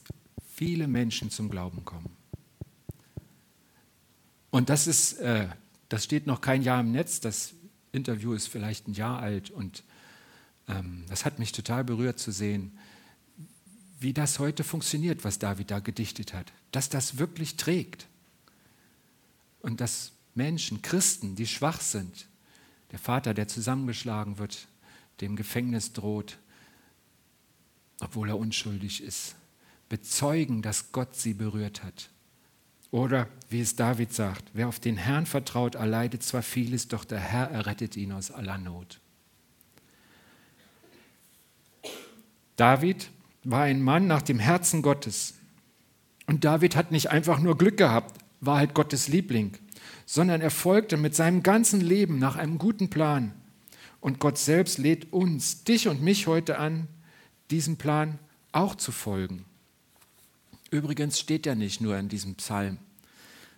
viele 0.58 0.88
Menschen 0.88 1.30
zum 1.30 1.48
Glauben 1.48 1.84
kommen. 1.84 2.10
Und 4.50 4.70
das 4.70 4.88
ist, 4.88 5.12
äh, 5.20 5.46
das 5.88 6.02
steht 6.02 6.26
noch 6.26 6.40
kein 6.40 6.62
Jahr 6.62 6.80
im 6.80 6.90
Netz, 6.90 7.20
das 7.20 7.54
Interview 7.92 8.32
ist 8.32 8.48
vielleicht 8.48 8.88
ein 8.88 8.94
Jahr 8.94 9.20
alt 9.20 9.52
und 9.52 9.84
ähm, 10.66 11.04
das 11.08 11.24
hat 11.24 11.38
mich 11.38 11.52
total 11.52 11.84
berührt 11.84 12.18
zu 12.18 12.32
sehen, 12.32 12.76
wie 14.00 14.12
das 14.12 14.40
heute 14.40 14.64
funktioniert, 14.64 15.22
was 15.22 15.38
David 15.38 15.70
da 15.70 15.78
gedichtet 15.78 16.34
hat. 16.34 16.52
Dass 16.72 16.88
das 16.88 17.18
wirklich 17.18 17.56
trägt. 17.56 18.08
Und 19.60 19.80
dass 19.80 20.10
Menschen, 20.34 20.82
Christen, 20.82 21.36
die 21.36 21.46
schwach 21.46 21.80
sind, 21.80 22.26
der 22.90 22.98
Vater, 22.98 23.32
der 23.32 23.46
zusammengeschlagen 23.46 24.38
wird, 24.38 24.66
dem 25.20 25.36
Gefängnis 25.36 25.92
droht, 25.92 26.36
obwohl 28.00 28.28
er 28.28 28.38
unschuldig 28.38 29.04
ist, 29.04 29.36
bezeugen, 29.88 30.62
dass 30.62 30.92
Gott 30.92 31.16
sie 31.16 31.34
berührt 31.34 31.82
hat. 31.82 32.10
Oder 32.90 33.28
wie 33.50 33.60
es 33.60 33.76
David 33.76 34.12
sagt, 34.12 34.44
wer 34.54 34.68
auf 34.68 34.80
den 34.80 34.96
Herrn 34.96 35.26
vertraut, 35.26 35.74
erleidet 35.74 36.22
zwar 36.22 36.42
vieles, 36.42 36.88
doch 36.88 37.04
der 37.04 37.20
Herr 37.20 37.50
errettet 37.50 37.96
ihn 37.96 38.12
aus 38.12 38.30
aller 38.30 38.58
Not. 38.58 39.00
David 42.56 43.10
war 43.44 43.62
ein 43.62 43.82
Mann 43.82 44.06
nach 44.06 44.22
dem 44.22 44.38
Herzen 44.38 44.82
Gottes. 44.82 45.34
Und 46.26 46.44
David 46.44 46.76
hat 46.76 46.90
nicht 46.90 47.10
einfach 47.10 47.38
nur 47.40 47.56
Glück 47.56 47.76
gehabt, 47.76 48.20
war 48.40 48.58
halt 48.58 48.74
Gottes 48.74 49.08
Liebling, 49.08 49.56
sondern 50.06 50.40
er 50.40 50.50
folgte 50.50 50.96
mit 50.96 51.14
seinem 51.14 51.42
ganzen 51.42 51.80
Leben 51.80 52.18
nach 52.18 52.36
einem 52.36 52.58
guten 52.58 52.90
Plan. 52.90 53.32
Und 54.00 54.18
Gott 54.18 54.38
selbst 54.38 54.78
lädt 54.78 55.12
uns, 55.12 55.64
dich 55.64 55.88
und 55.88 56.02
mich 56.02 56.26
heute 56.26 56.58
an, 56.58 56.88
diesem 57.50 57.76
Plan 57.76 58.18
auch 58.52 58.74
zu 58.74 58.92
folgen. 58.92 59.44
Übrigens 60.70 61.18
steht 61.18 61.46
er 61.46 61.54
nicht 61.54 61.80
nur 61.80 61.96
in 61.96 62.08
diesem 62.08 62.34
Psalm, 62.34 62.78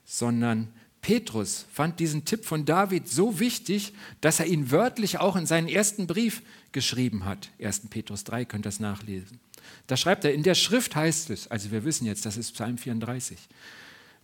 sondern 0.04 0.68
Petrus 1.02 1.66
fand 1.72 1.98
diesen 1.98 2.24
Tipp 2.24 2.44
von 2.44 2.64
David 2.64 3.08
so 3.08 3.40
wichtig, 3.40 3.94
dass 4.20 4.38
er 4.38 4.46
ihn 4.46 4.70
wörtlich 4.70 5.18
auch 5.18 5.36
in 5.36 5.46
seinen 5.46 5.68
ersten 5.68 6.06
Brief 6.06 6.42
geschrieben 6.72 7.24
hat. 7.24 7.50
1. 7.60 7.88
Petrus 7.88 8.24
3 8.24 8.44
könnt 8.44 8.66
ihr 8.66 8.70
das 8.70 8.80
nachlesen. 8.80 9.40
Da 9.86 9.96
schreibt 9.96 10.24
er, 10.24 10.34
in 10.34 10.42
der 10.42 10.54
Schrift 10.54 10.94
heißt 10.94 11.30
es, 11.30 11.48
also 11.48 11.70
wir 11.70 11.84
wissen 11.84 12.06
jetzt, 12.06 12.26
das 12.26 12.36
ist 12.36 12.52
Psalm 12.52 12.78
34, 12.78 13.38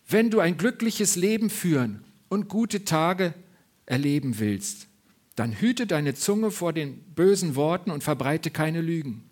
wenn 0.09 0.31
du 0.31 0.41
ein 0.41 0.57
glückliches 0.57 1.17
Leben 1.17 1.51
führen 1.51 2.05
und 2.29 2.49
gute 2.49 2.85
Tage 2.85 3.35
erleben 3.87 4.39
willst, 4.39 4.87
dann 5.35 5.53
hüte 5.53 5.87
deine 5.87 6.15
Zunge 6.15 6.51
vor 6.51 6.73
den 6.73 6.99
bösen 7.15 7.57
Worten 7.57 7.91
und 7.91 8.05
verbreite 8.05 8.51
keine 8.51 8.81
Lügen. 8.81 9.26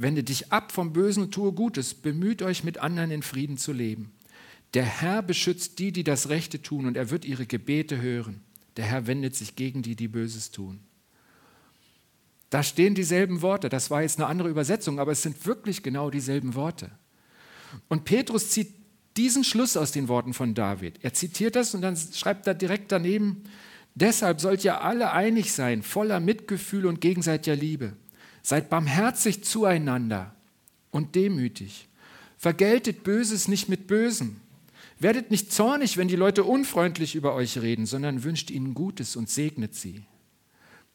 Wende 0.00 0.24
dich 0.24 0.50
ab 0.50 0.72
vom 0.72 0.94
Bösen 0.94 1.24
und 1.24 1.32
tue 1.32 1.52
Gutes. 1.52 1.92
Bemüht 1.92 2.40
euch, 2.40 2.64
mit 2.64 2.78
anderen 2.78 3.10
in 3.10 3.22
Frieden 3.22 3.58
zu 3.58 3.72
leben. 3.72 4.12
Der 4.72 4.84
Herr 4.84 5.22
beschützt 5.22 5.78
die, 5.78 5.92
die 5.92 6.04
das 6.04 6.30
Rechte 6.30 6.62
tun, 6.62 6.86
und 6.86 6.96
er 6.96 7.10
wird 7.10 7.26
ihre 7.26 7.44
Gebete 7.44 8.00
hören. 8.00 8.40
Der 8.78 8.86
Herr 8.86 9.06
wendet 9.06 9.36
sich 9.36 9.56
gegen 9.56 9.82
die, 9.82 9.96
die 9.96 10.08
Böses 10.08 10.52
tun. 10.52 10.80
Da 12.48 12.62
stehen 12.62 12.94
dieselben 12.94 13.42
Worte. 13.42 13.68
Das 13.68 13.90
war 13.90 14.00
jetzt 14.00 14.18
eine 14.18 14.26
andere 14.26 14.48
Übersetzung, 14.48 14.98
aber 14.98 15.12
es 15.12 15.20
sind 15.20 15.44
wirklich 15.44 15.82
genau 15.82 16.08
dieselben 16.08 16.54
Worte. 16.54 16.90
Und 17.88 18.04
Petrus 18.04 18.48
zieht 18.50 18.74
diesen 19.18 19.44
Schluss 19.44 19.76
aus 19.76 19.92
den 19.92 20.08
Worten 20.08 20.32
von 20.32 20.54
David. 20.54 20.98
Er 21.02 21.12
zitiert 21.12 21.56
das 21.56 21.74
und 21.74 21.82
dann 21.82 21.96
schreibt 21.96 22.46
er 22.46 22.54
direkt 22.54 22.90
daneben, 22.90 23.42
deshalb 23.94 24.40
sollt 24.40 24.64
ihr 24.64 24.80
alle 24.80 25.12
einig 25.12 25.52
sein, 25.52 25.82
voller 25.82 26.20
Mitgefühl 26.20 26.86
und 26.86 27.02
gegenseitiger 27.02 27.56
Liebe. 27.56 27.92
Seid 28.42 28.70
barmherzig 28.70 29.44
zueinander 29.44 30.34
und 30.90 31.14
demütig. 31.14 31.88
Vergeltet 32.38 33.04
Böses 33.04 33.48
nicht 33.48 33.68
mit 33.68 33.86
Bösem. 33.86 34.40
Werdet 34.98 35.30
nicht 35.30 35.52
zornig, 35.52 35.96
wenn 35.96 36.08
die 36.08 36.16
Leute 36.16 36.44
unfreundlich 36.44 37.14
über 37.14 37.34
euch 37.34 37.58
reden, 37.58 37.86
sondern 37.86 38.22
wünscht 38.22 38.50
ihnen 38.50 38.74
Gutes 38.74 39.16
und 39.16 39.30
segnet 39.30 39.74
sie. 39.74 40.02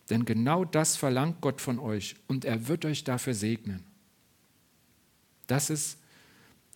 Denn 0.10 0.26
genau 0.26 0.66
das 0.66 0.96
verlangt 0.96 1.42
Gott 1.42 1.62
von 1.62 1.80
euch 1.80 2.16
und 2.28 2.46
er 2.46 2.68
wird 2.68 2.86
euch 2.86 3.04
dafür 3.04 3.34
segnen. 3.34 3.84
Das 5.48 5.70
ist 5.70 5.98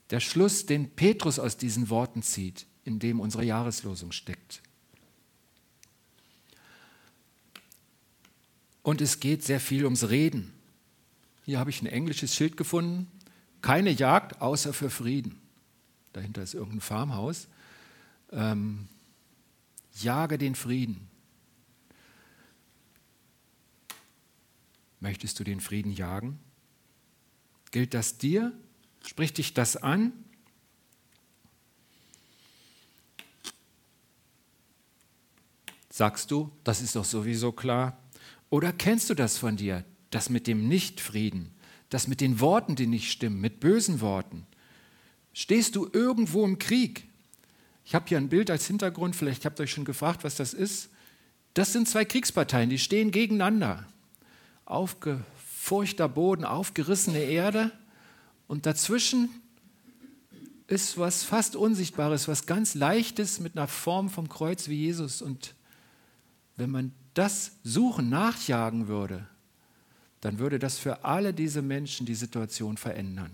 der 0.10 0.20
Schluss, 0.20 0.66
den 0.66 0.90
Petrus 0.90 1.38
aus 1.38 1.58
diesen 1.58 1.90
Worten 1.90 2.24
zieht, 2.24 2.66
in 2.84 2.98
dem 2.98 3.20
unsere 3.20 3.44
Jahreslosung 3.44 4.12
steckt. 4.12 4.62
Und 8.82 9.02
es 9.02 9.20
geht 9.20 9.44
sehr 9.44 9.60
viel 9.60 9.86
ums 9.86 10.10
Reden. 10.10 10.52
Hier 11.50 11.58
habe 11.58 11.72
ich 11.72 11.82
ein 11.82 11.88
englisches 11.88 12.36
Schild 12.36 12.58
gefunden. 12.58 13.08
Keine 13.64 13.90
Jagd 13.90 14.40
außer 14.40 14.72
für 14.72 14.92
Frieden. 14.92 15.42
Dahinter 16.14 16.44
ist 16.44 16.54
irgendein 16.54 16.80
Farmhaus. 16.80 17.48
Ähm, 18.32 18.88
jage 19.96 20.38
den 20.38 20.54
Frieden. 20.54 21.10
Möchtest 25.00 25.40
du 25.40 25.44
den 25.44 25.60
Frieden 25.60 25.92
jagen? 25.92 26.38
Gilt 27.72 27.96
das 27.96 28.20
dir? 28.20 28.54
Spricht 29.04 29.40
dich 29.40 29.56
das 29.56 29.76
an? 29.76 30.14
Sagst 35.90 36.30
du, 36.30 36.52
das 36.64 36.80
ist 36.82 36.96
doch 36.96 37.06
sowieso 37.06 37.52
klar? 37.52 37.98
Oder 38.52 38.72
kennst 38.72 39.10
du 39.10 39.16
das 39.16 39.40
von 39.40 39.58
dir? 39.58 39.84
Das 40.10 40.30
mit 40.30 40.48
dem 40.48 40.68
Nichtfrieden, 40.68 41.52
das 41.90 42.08
mit 42.08 42.22
den 42.22 42.40
Worten, 42.40 42.76
die 42.76 42.88
nicht 42.88 43.12
stimmen, 43.12 43.42
mit 43.42 43.60
bösen 43.60 44.02
Worten. 44.02 44.46
Stehst 45.34 45.76
du 45.76 45.90
irgendwo 45.92 46.46
im 46.46 46.60
Krieg? 46.60 47.08
Ich 47.86 47.96
habe 47.96 48.06
hier 48.08 48.18
ein 48.18 48.30
Bild 48.30 48.52
als 48.52 48.68
Hintergrund, 48.68 49.16
vielleicht 49.16 49.46
habt 49.46 49.60
ihr 49.60 49.64
euch 49.64 49.72
schon 49.72 49.86
gefragt, 49.86 50.24
was 50.24 50.36
das 50.36 50.54
ist. 50.54 50.90
Das 51.54 51.74
sind 51.74 51.88
zwei 51.88 52.06
Kriegsparteien, 52.06 52.70
die 52.70 52.78
stehen 52.78 53.12
gegeneinander. 53.12 53.88
Aufgefurchter 54.66 56.08
Boden, 56.08 56.46
aufgerissene 56.46 57.20
Erde 57.20 57.72
und 58.48 58.66
dazwischen 58.66 59.30
ist 60.68 61.00
was 61.00 61.24
fast 61.24 61.56
Unsichtbares, 61.56 62.28
was 62.28 62.46
ganz 62.46 62.76
Leichtes 62.76 63.40
mit 63.40 63.58
einer 63.58 63.68
Form 63.68 64.10
vom 64.10 64.30
Kreuz 64.30 64.68
wie 64.68 64.76
Jesus. 64.76 65.22
Und 65.22 65.56
wenn 66.56 66.70
man 66.70 66.92
das 67.16 67.54
suchen, 67.64 68.10
nachjagen 68.10 68.88
würde, 68.88 69.28
dann 70.22 70.40
würde 70.40 70.60
das 70.60 70.78
für 70.78 71.06
alle 71.06 71.34
diese 71.34 71.62
Menschen 71.62 72.06
die 72.06 72.16
Situation 72.16 72.78
verändern. 72.78 73.32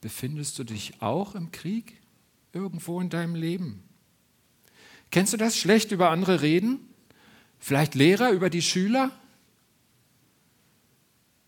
Befindest 0.00 0.58
du 0.58 0.64
dich 0.64 1.00
auch 1.00 1.34
im 1.34 1.50
Krieg 1.50 2.00
irgendwo 2.52 3.00
in 3.00 3.10
deinem 3.10 3.34
Leben? 3.34 3.82
Kennst 5.10 5.32
du 5.32 5.36
das 5.36 5.56
schlecht 5.56 5.92
über 5.92 6.10
andere 6.10 6.42
reden? 6.42 6.78
Vielleicht 7.58 7.94
Lehrer 7.94 8.30
über 8.30 8.48
die 8.48 8.62
Schüler? 8.62 9.10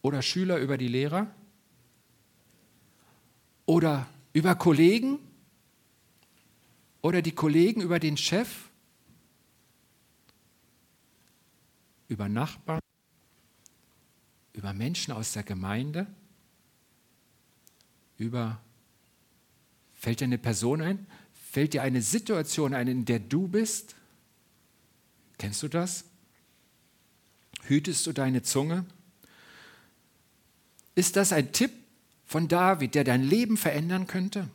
Oder 0.02 0.20
Schüler 0.20 0.58
über 0.58 0.76
die 0.76 0.88
Lehrer? 0.88 1.32
Oder 3.66 4.06
über 4.32 4.54
Kollegen? 4.54 5.18
Oder 7.00 7.22
die 7.22 7.32
Kollegen 7.32 7.80
über 7.80 7.98
den 7.98 8.16
Chef? 8.16 8.48
Über 12.08 12.28
Nachbarn? 12.28 12.80
Über 14.52 14.72
Menschen 14.72 15.12
aus 15.12 15.32
der 15.32 15.42
Gemeinde, 15.42 16.06
über, 18.18 18.60
fällt 19.94 20.20
dir 20.20 20.24
eine 20.24 20.38
Person 20.38 20.80
ein? 20.80 21.06
Fällt 21.32 21.74
dir 21.74 21.82
eine 21.82 22.02
Situation 22.02 22.72
ein, 22.72 22.88
in 22.88 23.04
der 23.04 23.18
du 23.18 23.48
bist? 23.48 23.94
Kennst 25.38 25.62
du 25.62 25.68
das? 25.68 26.04
Hütest 27.64 28.06
du 28.06 28.12
deine 28.12 28.42
Zunge? 28.42 28.84
Ist 30.94 31.16
das 31.16 31.32
ein 31.32 31.52
Tipp 31.52 31.72
von 32.24 32.48
David, 32.48 32.94
der 32.94 33.04
dein 33.04 33.22
Leben 33.22 33.56
verändern 33.56 34.06
könnte? 34.06 34.48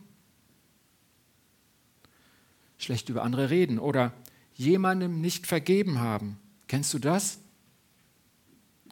Schlecht 2.78 3.10
über 3.10 3.24
andere 3.24 3.50
reden 3.50 3.80
oder 3.80 4.14
jemandem 4.56 5.20
nicht 5.22 5.48
vergeben 5.48 6.00
haben. 6.00 6.40
Kennst 6.68 6.94
du 6.94 7.00
das? 7.00 7.40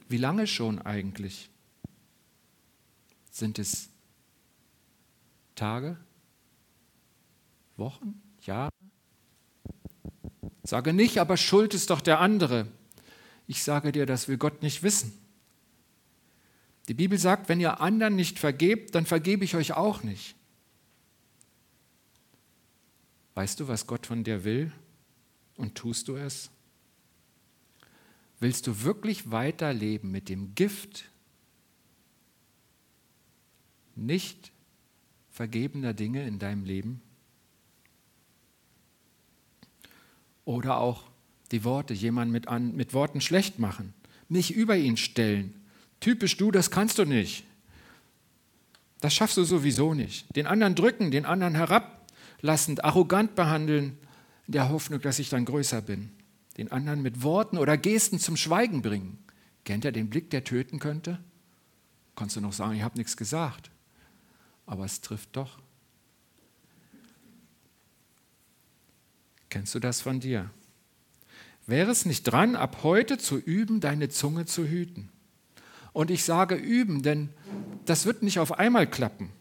Wie 0.07 0.17
lange 0.17 0.47
schon 0.47 0.81
eigentlich? 0.81 1.49
Sind 3.31 3.59
es 3.59 3.89
Tage, 5.55 5.97
Wochen, 7.77 8.21
Jahre? 8.41 8.71
Sage 10.63 10.93
nicht, 10.93 11.19
aber 11.19 11.37
Schuld 11.37 11.73
ist 11.73 11.89
doch 11.89 12.01
der 12.01 12.19
andere. 12.19 12.67
Ich 13.47 13.63
sage 13.63 13.91
dir, 13.91 14.05
das 14.05 14.27
will 14.27 14.37
Gott 14.37 14.61
nicht 14.61 14.83
wissen. 14.83 15.13
Die 16.87 16.93
Bibel 16.93 17.17
sagt, 17.17 17.49
wenn 17.49 17.59
ihr 17.59 17.81
anderen 17.81 18.15
nicht 18.15 18.39
vergebt, 18.39 18.95
dann 18.95 19.05
vergebe 19.05 19.43
ich 19.43 19.55
euch 19.55 19.73
auch 19.73 20.03
nicht. 20.03 20.35
Weißt 23.33 23.59
du, 23.59 23.67
was 23.67 23.85
Gott 23.85 24.05
von 24.05 24.23
dir 24.23 24.43
will 24.43 24.71
und 25.57 25.75
tust 25.75 26.07
du 26.07 26.15
es? 26.15 26.49
Willst 28.39 28.67
du 28.67 28.81
wirklich 28.81 29.31
weiterleben 29.31 30.11
mit 30.11 30.29
dem 30.29 30.55
Gift 30.55 31.05
nicht 33.95 34.51
vergebener 35.31 35.93
Dinge 35.93 36.27
in 36.27 36.39
deinem 36.39 36.65
Leben? 36.65 37.01
Oder 40.43 40.77
auch 40.77 41.03
die 41.51 41.63
Worte, 41.63 41.93
jemanden 41.93 42.31
mit, 42.31 42.47
an, 42.47 42.75
mit 42.75 42.93
Worten 42.93 43.21
schlecht 43.21 43.59
machen, 43.59 43.93
mich 44.29 44.53
über 44.53 44.75
ihn 44.75 44.97
stellen. 44.97 45.53
Typisch 45.99 46.37
du, 46.37 46.51
das 46.51 46.71
kannst 46.71 46.97
du 46.97 47.05
nicht. 47.05 47.45
Das 48.99 49.13
schaffst 49.13 49.37
du 49.37 49.43
sowieso 49.43 49.93
nicht. 49.93 50.35
Den 50.35 50.47
anderen 50.47 50.75
drücken, 50.75 51.11
den 51.11 51.25
anderen 51.25 51.55
herablassend, 51.55 52.83
arrogant 52.83 53.35
behandeln, 53.35 53.97
in 54.47 54.53
der 54.53 54.69
Hoffnung, 54.69 55.01
dass 55.01 55.19
ich 55.19 55.29
dann 55.29 55.45
größer 55.45 55.81
bin. 55.81 56.11
Den 56.57 56.71
anderen 56.71 57.01
mit 57.01 57.21
Worten 57.23 57.57
oder 57.57 57.77
Gesten 57.77 58.19
zum 58.19 58.37
Schweigen 58.37 58.81
bringen. 58.81 59.17
Kennt 59.65 59.83
er 59.85 59.91
den 59.91 60.09
Blick, 60.09 60.29
der 60.29 60.43
töten 60.43 60.79
könnte? 60.79 61.19
Kannst 62.15 62.35
du 62.35 62.41
noch 62.41 62.53
sagen, 62.53 62.75
ich 62.75 62.83
habe 62.83 62.97
nichts 62.97 63.17
gesagt. 63.17 63.71
Aber 64.65 64.85
es 64.85 65.01
trifft 65.01 65.35
doch. 65.35 65.59
Kennst 69.49 69.75
du 69.75 69.79
das 69.79 70.01
von 70.01 70.19
dir? 70.19 70.49
Wäre 71.67 71.91
es 71.91 72.05
nicht 72.05 72.23
dran, 72.23 72.55
ab 72.55 72.83
heute 72.83 73.17
zu 73.17 73.37
üben, 73.37 73.79
deine 73.79 74.09
Zunge 74.09 74.45
zu 74.45 74.65
hüten? 74.65 75.09
Und 75.93 76.11
ich 76.11 76.23
sage 76.23 76.55
üben, 76.55 77.03
denn 77.03 77.29
das 77.85 78.05
wird 78.05 78.21
nicht 78.21 78.39
auf 78.39 78.59
einmal 78.59 78.85
klappen. 78.85 79.31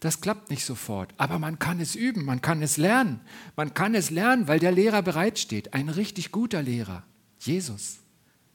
Das 0.00 0.20
klappt 0.20 0.50
nicht 0.50 0.64
sofort, 0.64 1.12
aber 1.16 1.38
man 1.38 1.58
kann 1.58 1.80
es 1.80 1.96
üben, 1.96 2.24
man 2.24 2.40
kann 2.40 2.62
es 2.62 2.76
lernen. 2.76 3.20
Man 3.56 3.74
kann 3.74 3.94
es 3.94 4.10
lernen, 4.10 4.46
weil 4.46 4.60
der 4.60 4.70
Lehrer 4.70 5.02
bereitsteht, 5.02 5.74
ein 5.74 5.88
richtig 5.88 6.30
guter 6.30 6.62
Lehrer, 6.62 7.02
Jesus 7.40 7.98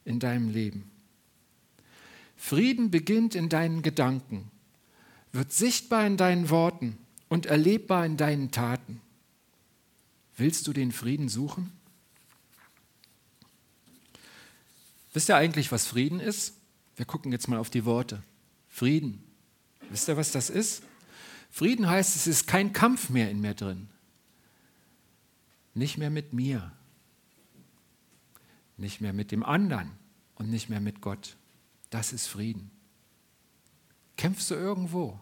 in 0.05 0.19
deinem 0.19 0.49
Leben. 0.49 0.89
Frieden 2.37 2.91
beginnt 2.91 3.35
in 3.35 3.49
deinen 3.49 3.81
Gedanken, 3.81 4.51
wird 5.33 5.51
sichtbar 5.51 6.05
in 6.07 6.15
deinen 6.15 6.49
Worten 6.49 6.97
und 7.27 7.45
erlebbar 7.45 8.05
in 8.05 8.15
deinen 8.15 8.51
Taten. 8.51 9.01
Willst 10.37 10.65
du 10.67 10.73
den 10.73 10.91
Frieden 10.91 11.27
suchen? 11.29 11.71
Wisst 15.13 15.29
ihr 15.29 15.35
eigentlich, 15.35 15.71
was 15.71 15.87
Frieden 15.87 16.19
ist? 16.19 16.55
Wir 16.95 17.05
gucken 17.05 17.31
jetzt 17.31 17.47
mal 17.47 17.59
auf 17.59 17.69
die 17.69 17.85
Worte. 17.85 18.23
Frieden. 18.69 19.23
Wisst 19.89 20.07
ihr, 20.07 20.17
was 20.17 20.31
das 20.31 20.49
ist? 20.49 20.83
Frieden 21.53 21.87
heißt, 21.87 22.17
es 22.17 22.27
ist 22.27 22.47
kein 22.47 22.73
Kampf 22.73 23.09
mehr 23.09 23.31
in 23.31 23.39
mir 23.39 23.53
drin. 23.53 23.87
Nicht 25.73 25.97
mehr 25.97 26.09
mit 26.09 26.33
mir. 26.33 26.73
Nicht 28.75 28.99
mehr 28.99 29.13
mit 29.13 29.31
dem 29.31 29.43
anderen 29.43 29.91
und 30.35 30.49
nicht 30.49 30.67
mehr 30.67 30.81
mit 30.81 30.99
Gott. 30.99 31.37
Das 31.89 32.11
ist 32.11 32.27
Frieden. 32.27 32.71
Kämpfst 34.17 34.51
du 34.51 34.55
irgendwo? 34.55 35.17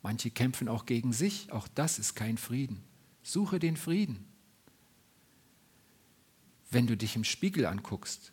Manche 0.00 0.30
kämpfen 0.30 0.68
auch 0.68 0.86
gegen 0.86 1.12
sich. 1.12 1.52
Auch 1.52 1.68
das 1.68 1.98
ist 1.98 2.14
kein 2.14 2.38
Frieden. 2.38 2.82
Suche 3.22 3.58
den 3.58 3.76
Frieden 3.76 4.24
wenn 6.74 6.86
du 6.86 6.96
dich 6.96 7.16
im 7.16 7.24
Spiegel 7.24 7.64
anguckst 7.64 8.32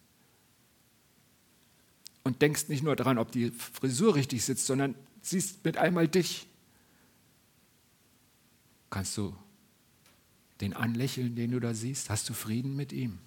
und 2.23 2.41
denkst 2.41 2.67
nicht 2.67 2.83
nur 2.83 2.95
daran, 2.95 3.17
ob 3.17 3.31
die 3.31 3.51
Frisur 3.51 4.15
richtig 4.15 4.43
sitzt, 4.43 4.65
sondern 4.65 4.95
siehst 5.21 5.63
mit 5.63 5.77
einmal 5.77 6.07
dich, 6.07 6.47
kannst 8.91 9.17
du 9.17 9.35
den 10.59 10.73
anlächeln, 10.75 11.35
den 11.35 11.51
du 11.51 11.59
da 11.59 11.73
siehst? 11.73 12.11
Hast 12.11 12.29
du 12.29 12.33
Frieden 12.33 12.75
mit 12.75 12.93
ihm? 12.93 13.17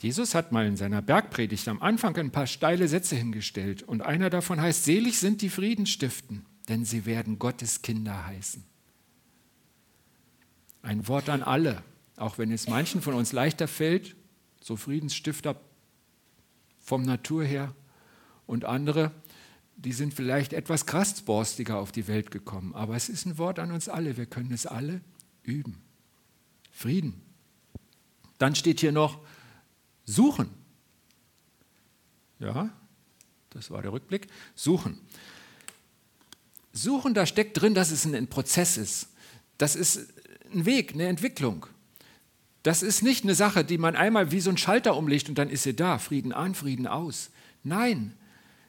Jesus 0.00 0.34
hat 0.34 0.50
mal 0.50 0.66
in 0.66 0.76
seiner 0.76 1.00
Bergpredigt 1.00 1.68
am 1.68 1.80
Anfang 1.80 2.16
ein 2.16 2.32
paar 2.32 2.48
steile 2.48 2.88
Sätze 2.88 3.14
hingestellt 3.14 3.82
und 3.84 4.02
einer 4.02 4.30
davon 4.30 4.60
heißt, 4.60 4.84
selig 4.84 5.18
sind 5.18 5.42
die 5.42 5.48
Friedenstiften, 5.48 6.44
denn 6.68 6.84
sie 6.84 7.06
werden 7.06 7.38
Gottes 7.38 7.82
Kinder 7.82 8.26
heißen. 8.26 8.64
Ein 10.82 11.06
Wort 11.06 11.28
an 11.28 11.44
alle, 11.44 11.84
auch 12.16 12.38
wenn 12.38 12.50
es 12.50 12.68
manchen 12.68 13.00
von 13.00 13.14
uns 13.14 13.30
leichter 13.30 13.68
fällt, 13.68 14.16
so 14.60 14.74
Friedensstifter 14.76 15.60
vom 16.80 17.02
Natur 17.02 17.44
her 17.44 17.72
und 18.46 18.64
andere, 18.64 19.12
die 19.84 19.92
sind 19.92 20.14
vielleicht 20.14 20.52
etwas 20.52 20.86
kratzborstiger 20.86 21.78
auf 21.78 21.90
die 21.90 22.06
Welt 22.06 22.30
gekommen. 22.30 22.74
Aber 22.74 22.94
es 22.94 23.08
ist 23.08 23.26
ein 23.26 23.38
Wort 23.38 23.58
an 23.58 23.72
uns 23.72 23.88
alle. 23.88 24.16
Wir 24.16 24.26
können 24.26 24.52
es 24.52 24.66
alle 24.66 25.00
üben. 25.42 25.80
Frieden. 26.70 27.20
Dann 28.38 28.54
steht 28.54 28.80
hier 28.80 28.92
noch 28.92 29.20
suchen. 30.04 30.50
Ja, 32.38 32.70
das 33.50 33.70
war 33.70 33.82
der 33.82 33.92
Rückblick. 33.92 34.28
Suchen. 34.54 35.00
Suchen, 36.72 37.14
da 37.14 37.26
steckt 37.26 37.60
drin, 37.60 37.74
dass 37.74 37.90
es 37.90 38.06
ein 38.06 38.26
Prozess 38.28 38.76
ist. 38.76 39.08
Das 39.58 39.76
ist 39.76 40.12
ein 40.52 40.64
Weg, 40.64 40.94
eine 40.94 41.06
Entwicklung. 41.06 41.66
Das 42.62 42.82
ist 42.82 43.02
nicht 43.02 43.24
eine 43.24 43.34
Sache, 43.34 43.64
die 43.64 43.78
man 43.78 43.96
einmal 43.96 44.30
wie 44.30 44.40
so 44.40 44.50
ein 44.50 44.56
Schalter 44.56 44.96
umlegt 44.96 45.28
und 45.28 45.36
dann 45.36 45.50
ist 45.50 45.64
sie 45.64 45.74
da, 45.74 45.98
Frieden 45.98 46.32
an, 46.32 46.54
Frieden 46.54 46.86
aus. 46.86 47.30
Nein, 47.64 48.16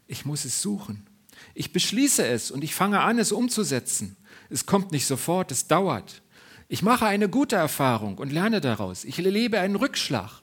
ich 0.07 0.25
muss 0.25 0.45
es 0.45 0.61
suchen. 0.61 1.07
Ich 1.53 1.73
beschließe 1.73 2.25
es 2.25 2.51
und 2.51 2.63
ich 2.63 2.75
fange 2.75 3.01
an, 3.01 3.19
es 3.19 3.31
umzusetzen. 3.31 4.15
Es 4.49 4.65
kommt 4.65 4.91
nicht 4.91 5.05
sofort, 5.05 5.51
es 5.51 5.67
dauert. 5.67 6.21
Ich 6.67 6.81
mache 6.81 7.05
eine 7.05 7.29
gute 7.29 7.55
Erfahrung 7.55 8.17
und 8.17 8.31
lerne 8.31 8.61
daraus. 8.61 9.03
Ich 9.03 9.19
erlebe 9.19 9.59
einen 9.59 9.75
Rückschlag 9.75 10.41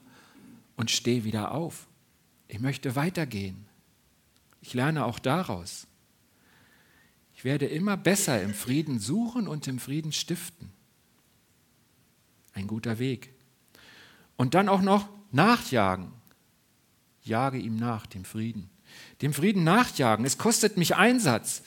und 0.77 0.91
stehe 0.91 1.25
wieder 1.25 1.53
auf. 1.53 1.87
Ich 2.49 2.61
möchte 2.61 2.97
weitergehen. 2.97 3.67
Ich 4.61 4.75
lerne 4.75 5.05
auch 5.05 5.19
daraus. 5.19 5.87
Ich 7.35 7.45
werde 7.45 7.67
immer 7.67 7.97
besser 7.97 8.43
im 8.43 8.55
Frieden 8.55 8.99
suchen 8.99 9.49
und 9.49 9.67
im 9.67 9.79
Frieden 9.79 10.13
stiften. 10.13 10.71
Ein 12.53 12.67
guter 12.67 12.99
Weg. 12.99 13.33
Und 14.37 14.55
dann 14.55 14.69
auch 14.69 14.83
noch 14.83 15.09
nachjagen. 15.33 16.13
Jage 17.23 17.59
ihm 17.59 17.77
nach, 17.77 18.07
dem 18.07 18.25
Frieden. 18.25 18.70
Dem 19.23 19.33
Frieden 19.33 19.65
nachjagen. 19.65 20.25
Es 20.25 20.39
kostet 20.39 20.77
mich 20.77 20.97
Einsatz. 20.97 21.63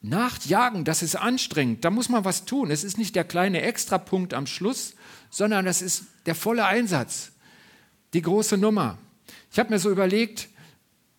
Nachjagen, 0.00 0.84
das 0.84 1.02
ist 1.02 1.16
anstrengend. 1.16 1.84
Da 1.84 1.90
muss 1.90 2.08
man 2.08 2.24
was 2.24 2.44
tun. 2.44 2.70
Es 2.70 2.84
ist 2.84 2.98
nicht 2.98 3.16
der 3.16 3.24
kleine 3.24 3.62
Extrapunkt 3.62 4.32
am 4.34 4.46
Schluss, 4.46 4.94
sondern 5.30 5.64
das 5.64 5.82
ist 5.82 6.04
der 6.26 6.34
volle 6.34 6.64
Einsatz. 6.66 7.32
Die 8.14 8.22
große 8.22 8.56
Nummer. 8.56 8.98
Ich 9.50 9.58
habe 9.58 9.70
mir 9.70 9.78
so 9.78 9.90
überlegt, 9.90 10.48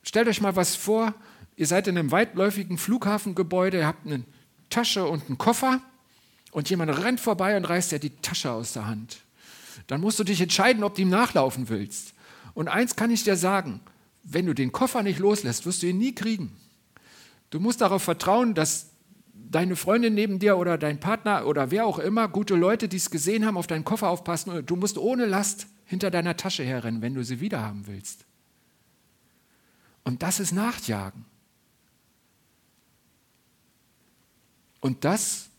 stellt 0.03 0.27
euch 0.27 0.41
mal 0.41 0.55
was 0.55 0.75
vor, 0.75 1.13
ihr 1.55 1.67
seid 1.67 1.87
in 1.87 1.97
einem 1.97 2.11
weitläufigen 2.11 2.77
Flughafengebäude, 2.77 3.79
ihr 3.79 3.87
habt 3.87 4.05
eine 4.05 4.23
Tasche 4.69 5.05
und 5.05 5.27
einen 5.27 5.37
Koffer 5.37 5.81
und 6.51 6.69
jemand 6.69 6.97
rennt 7.03 7.19
vorbei 7.19 7.57
und 7.57 7.65
reißt 7.65 7.91
dir 7.91 7.99
die 7.99 8.15
Tasche 8.21 8.51
aus 8.51 8.73
der 8.73 8.87
Hand. 8.87 9.19
Dann 9.87 10.01
musst 10.01 10.19
du 10.19 10.23
dich 10.23 10.41
entscheiden, 10.41 10.83
ob 10.83 10.95
du 10.95 11.01
ihm 11.01 11.09
nachlaufen 11.09 11.69
willst. 11.69 12.13
Und 12.53 12.67
eins 12.67 12.95
kann 12.95 13.11
ich 13.11 13.23
dir 13.23 13.35
sagen, 13.35 13.81
wenn 14.31 14.45
du 14.45 14.53
den 14.53 14.71
Koffer 14.71 15.01
nicht 15.03 15.19
loslässt, 15.19 15.65
wirst 15.65 15.81
du 15.81 15.87
ihn 15.87 15.97
nie 15.97 16.13
kriegen. 16.13 16.55
Du 17.49 17.59
musst 17.59 17.81
darauf 17.81 18.03
vertrauen, 18.03 18.53
dass 18.53 18.91
deine 19.33 19.75
Freundin 19.75 20.13
neben 20.13 20.37
dir 20.37 20.57
oder 20.57 20.77
dein 20.77 20.99
Partner 20.99 21.47
oder 21.47 21.71
wer 21.71 21.85
auch 21.85 21.97
immer, 21.97 22.27
gute 22.27 22.55
Leute, 22.55 22.87
die 22.87 22.97
es 22.97 23.09
gesehen 23.09 23.45
haben, 23.45 23.57
auf 23.57 23.65
deinen 23.65 23.83
Koffer 23.83 24.09
aufpassen. 24.09 24.65
Du 24.65 24.75
musst 24.75 24.97
ohne 24.99 25.25
Last 25.25 25.67
hinter 25.85 26.11
deiner 26.11 26.37
Tasche 26.37 26.63
herrennen, 26.63 27.01
wenn 27.01 27.15
du 27.15 27.23
sie 27.23 27.39
wiederhaben 27.39 27.87
willst. 27.87 28.25
Und 30.03 30.21
das 30.21 30.39
ist 30.39 30.51
Nachjagen. 30.51 31.25
Und 34.81 35.03
das 35.03 35.49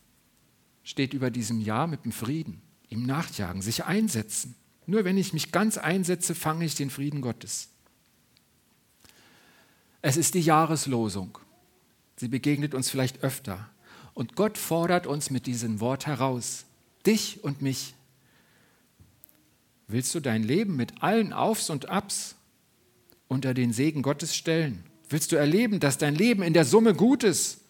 steht 0.83 1.13
über 1.13 1.29
diesem 1.29 1.59
Jahr 1.59 1.87
mit 1.87 2.05
dem 2.05 2.11
Frieden, 2.13 2.61
ihm 2.89 3.05
nachjagen, 3.05 3.61
sich 3.61 3.83
einsetzen. 3.83 4.55
Nur 4.85 5.03
wenn 5.03 5.17
ich 5.17 5.33
mich 5.33 5.51
ganz 5.51 5.77
einsetze, 5.77 6.33
fange 6.33 6.65
ich 6.65 6.75
den 6.75 6.89
Frieden 6.89 7.21
Gottes. 7.21 7.70
Es 10.01 10.17
ist 10.17 10.33
die 10.33 10.41
Jahreslosung. 10.41 11.37
Sie 12.15 12.27
begegnet 12.27 12.73
uns 12.73 12.89
vielleicht 12.89 13.23
öfter. 13.23 13.69
Und 14.13 14.35
Gott 14.35 14.57
fordert 14.57 15.07
uns 15.07 15.29
mit 15.29 15.45
diesem 15.45 15.79
Wort 15.79 16.05
heraus, 16.05 16.65
dich 17.05 17.43
und 17.43 17.61
mich. 17.61 17.93
Willst 19.87 20.13
du 20.15 20.19
dein 20.19 20.43
Leben 20.43 20.75
mit 20.75 21.01
allen 21.03 21.33
Aufs 21.33 21.69
und 21.69 21.89
Abs 21.89 22.35
unter 23.27 23.53
den 23.53 23.73
Segen 23.73 24.01
Gottes 24.01 24.35
stellen? 24.35 24.83
Willst 25.09 25.31
du 25.31 25.35
erleben, 25.35 25.79
dass 25.79 25.97
dein 25.97 26.15
Leben 26.15 26.43
in 26.43 26.53
der 26.53 26.65
Summe 26.65 26.93
gut 26.93 27.23
ist 27.23 27.61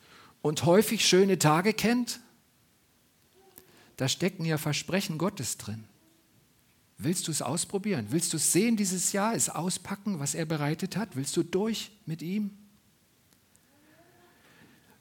und 0.41 0.65
häufig 0.65 1.07
schöne 1.07 1.39
Tage 1.39 1.73
kennt? 1.73 2.19
Da 3.97 4.07
stecken 4.07 4.45
ja 4.45 4.57
Versprechen 4.57 5.17
Gottes 5.17 5.57
drin. 5.57 5.83
Willst 7.03 7.27
du 7.27 7.31
es 7.31 7.41
ausprobieren? 7.41 8.07
Willst 8.09 8.31
du 8.33 8.37
es 8.37 8.51
sehen 8.51 8.77
dieses 8.77 9.11
Jahr, 9.11 9.33
es 9.33 9.49
auspacken, 9.49 10.19
was 10.19 10.35
er 10.35 10.45
bereitet 10.45 10.95
hat? 10.95 11.15
Willst 11.15 11.35
du 11.35 11.43
durch 11.43 11.91
mit 12.05 12.21
ihm? 12.21 12.51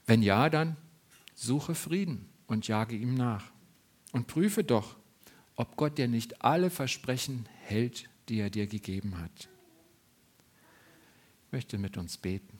Wenn 0.07 0.23
ja, 0.23 0.49
dann 0.49 0.77
suche 1.35 1.75
Frieden 1.75 2.29
und 2.47 2.67
jage 2.67 2.97
ihm 2.97 3.15
nach. 3.15 3.53
Und 4.13 4.27
prüfe 4.27 4.65
doch, 4.65 4.97
ob 5.57 5.77
Gott 5.77 5.99
dir 5.99 6.09
nicht 6.09 6.43
alle 6.43 6.71
Versprechen 6.71 7.47
hält, 7.65 8.09
die 8.29 8.39
er 8.39 8.51
dir 8.51 8.67
gegeben 8.67 9.19
hat. 9.19 9.49
Ich 11.47 11.53
möchte 11.53 11.79
mit 11.79 11.97
uns 11.97 12.17
beten. 12.17 12.59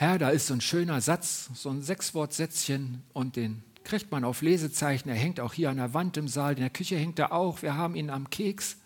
Herr, 0.00 0.18
da 0.18 0.30
ist 0.30 0.46
so 0.46 0.54
ein 0.54 0.62
schöner 0.62 1.02
Satz, 1.02 1.50
so 1.52 1.68
ein 1.68 1.82
Sechswortsätzchen 1.82 3.02
und 3.12 3.36
den 3.36 3.62
kriegt 3.84 4.10
man 4.10 4.24
auf 4.24 4.40
Lesezeichen. 4.40 5.10
Er 5.10 5.14
hängt 5.14 5.40
auch 5.40 5.52
hier 5.52 5.68
an 5.68 5.76
der 5.76 5.92
Wand 5.92 6.16
im 6.16 6.26
Saal, 6.26 6.54
in 6.54 6.60
der 6.60 6.70
Küche 6.70 6.96
hängt 6.96 7.18
er 7.18 7.32
auch. 7.32 7.60
Wir 7.60 7.74
haben 7.74 7.94
ihn 7.94 8.08
am 8.08 8.30
Keks. 8.30 8.78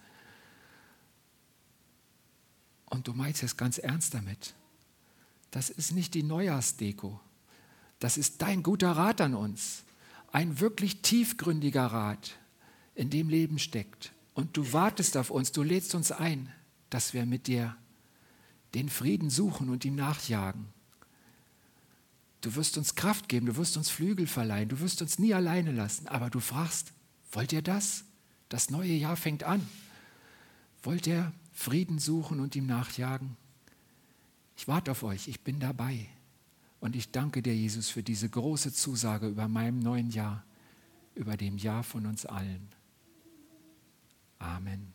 Und 2.86 3.06
du 3.06 3.12
meinst 3.12 3.44
es 3.44 3.56
ganz 3.56 3.78
ernst 3.78 4.12
damit. 4.14 4.54
Das 5.52 5.70
ist 5.70 5.92
nicht 5.92 6.14
die 6.14 6.24
Neujahrsdeko. 6.24 7.20
Das 8.00 8.18
ist 8.18 8.42
dein 8.42 8.64
guter 8.64 8.90
Rat 8.90 9.20
an 9.20 9.36
uns. 9.36 9.84
Ein 10.32 10.58
wirklich 10.58 11.00
tiefgründiger 11.02 11.86
Rat, 11.86 12.32
in 12.96 13.10
dem 13.10 13.28
Leben 13.28 13.60
steckt. 13.60 14.10
Und 14.32 14.56
du 14.56 14.72
wartest 14.72 15.16
auf 15.16 15.30
uns, 15.30 15.52
du 15.52 15.62
lädst 15.62 15.94
uns 15.94 16.10
ein, 16.10 16.52
dass 16.90 17.14
wir 17.14 17.24
mit 17.24 17.46
dir 17.46 17.76
den 18.74 18.88
Frieden 18.88 19.30
suchen 19.30 19.70
und 19.70 19.84
ihm 19.84 19.94
nachjagen. 19.94 20.74
Du 22.44 22.56
wirst 22.56 22.76
uns 22.76 22.94
Kraft 22.94 23.30
geben, 23.30 23.46
du 23.46 23.56
wirst 23.56 23.78
uns 23.78 23.88
Flügel 23.88 24.26
verleihen, 24.26 24.68
du 24.68 24.78
wirst 24.80 25.00
uns 25.00 25.18
nie 25.18 25.32
alleine 25.32 25.72
lassen. 25.72 26.08
Aber 26.08 26.28
du 26.28 26.40
fragst, 26.40 26.92
wollt 27.32 27.54
ihr 27.54 27.62
das? 27.62 28.04
Das 28.50 28.68
neue 28.68 28.92
Jahr 28.92 29.16
fängt 29.16 29.44
an. 29.44 29.66
Wollt 30.82 31.06
ihr 31.06 31.32
Frieden 31.54 31.98
suchen 31.98 32.40
und 32.40 32.54
ihm 32.54 32.66
nachjagen? 32.66 33.38
Ich 34.58 34.68
warte 34.68 34.90
auf 34.90 35.04
euch, 35.04 35.26
ich 35.26 35.40
bin 35.40 35.58
dabei. 35.58 36.06
Und 36.80 36.96
ich 36.96 37.10
danke 37.10 37.40
dir, 37.40 37.56
Jesus, 37.56 37.88
für 37.88 38.02
diese 38.02 38.28
große 38.28 38.74
Zusage 38.74 39.26
über 39.26 39.48
meinem 39.48 39.78
neuen 39.78 40.10
Jahr, 40.10 40.44
über 41.14 41.38
dem 41.38 41.56
Jahr 41.56 41.82
von 41.82 42.04
uns 42.04 42.26
allen. 42.26 42.68
Amen. 44.38 44.93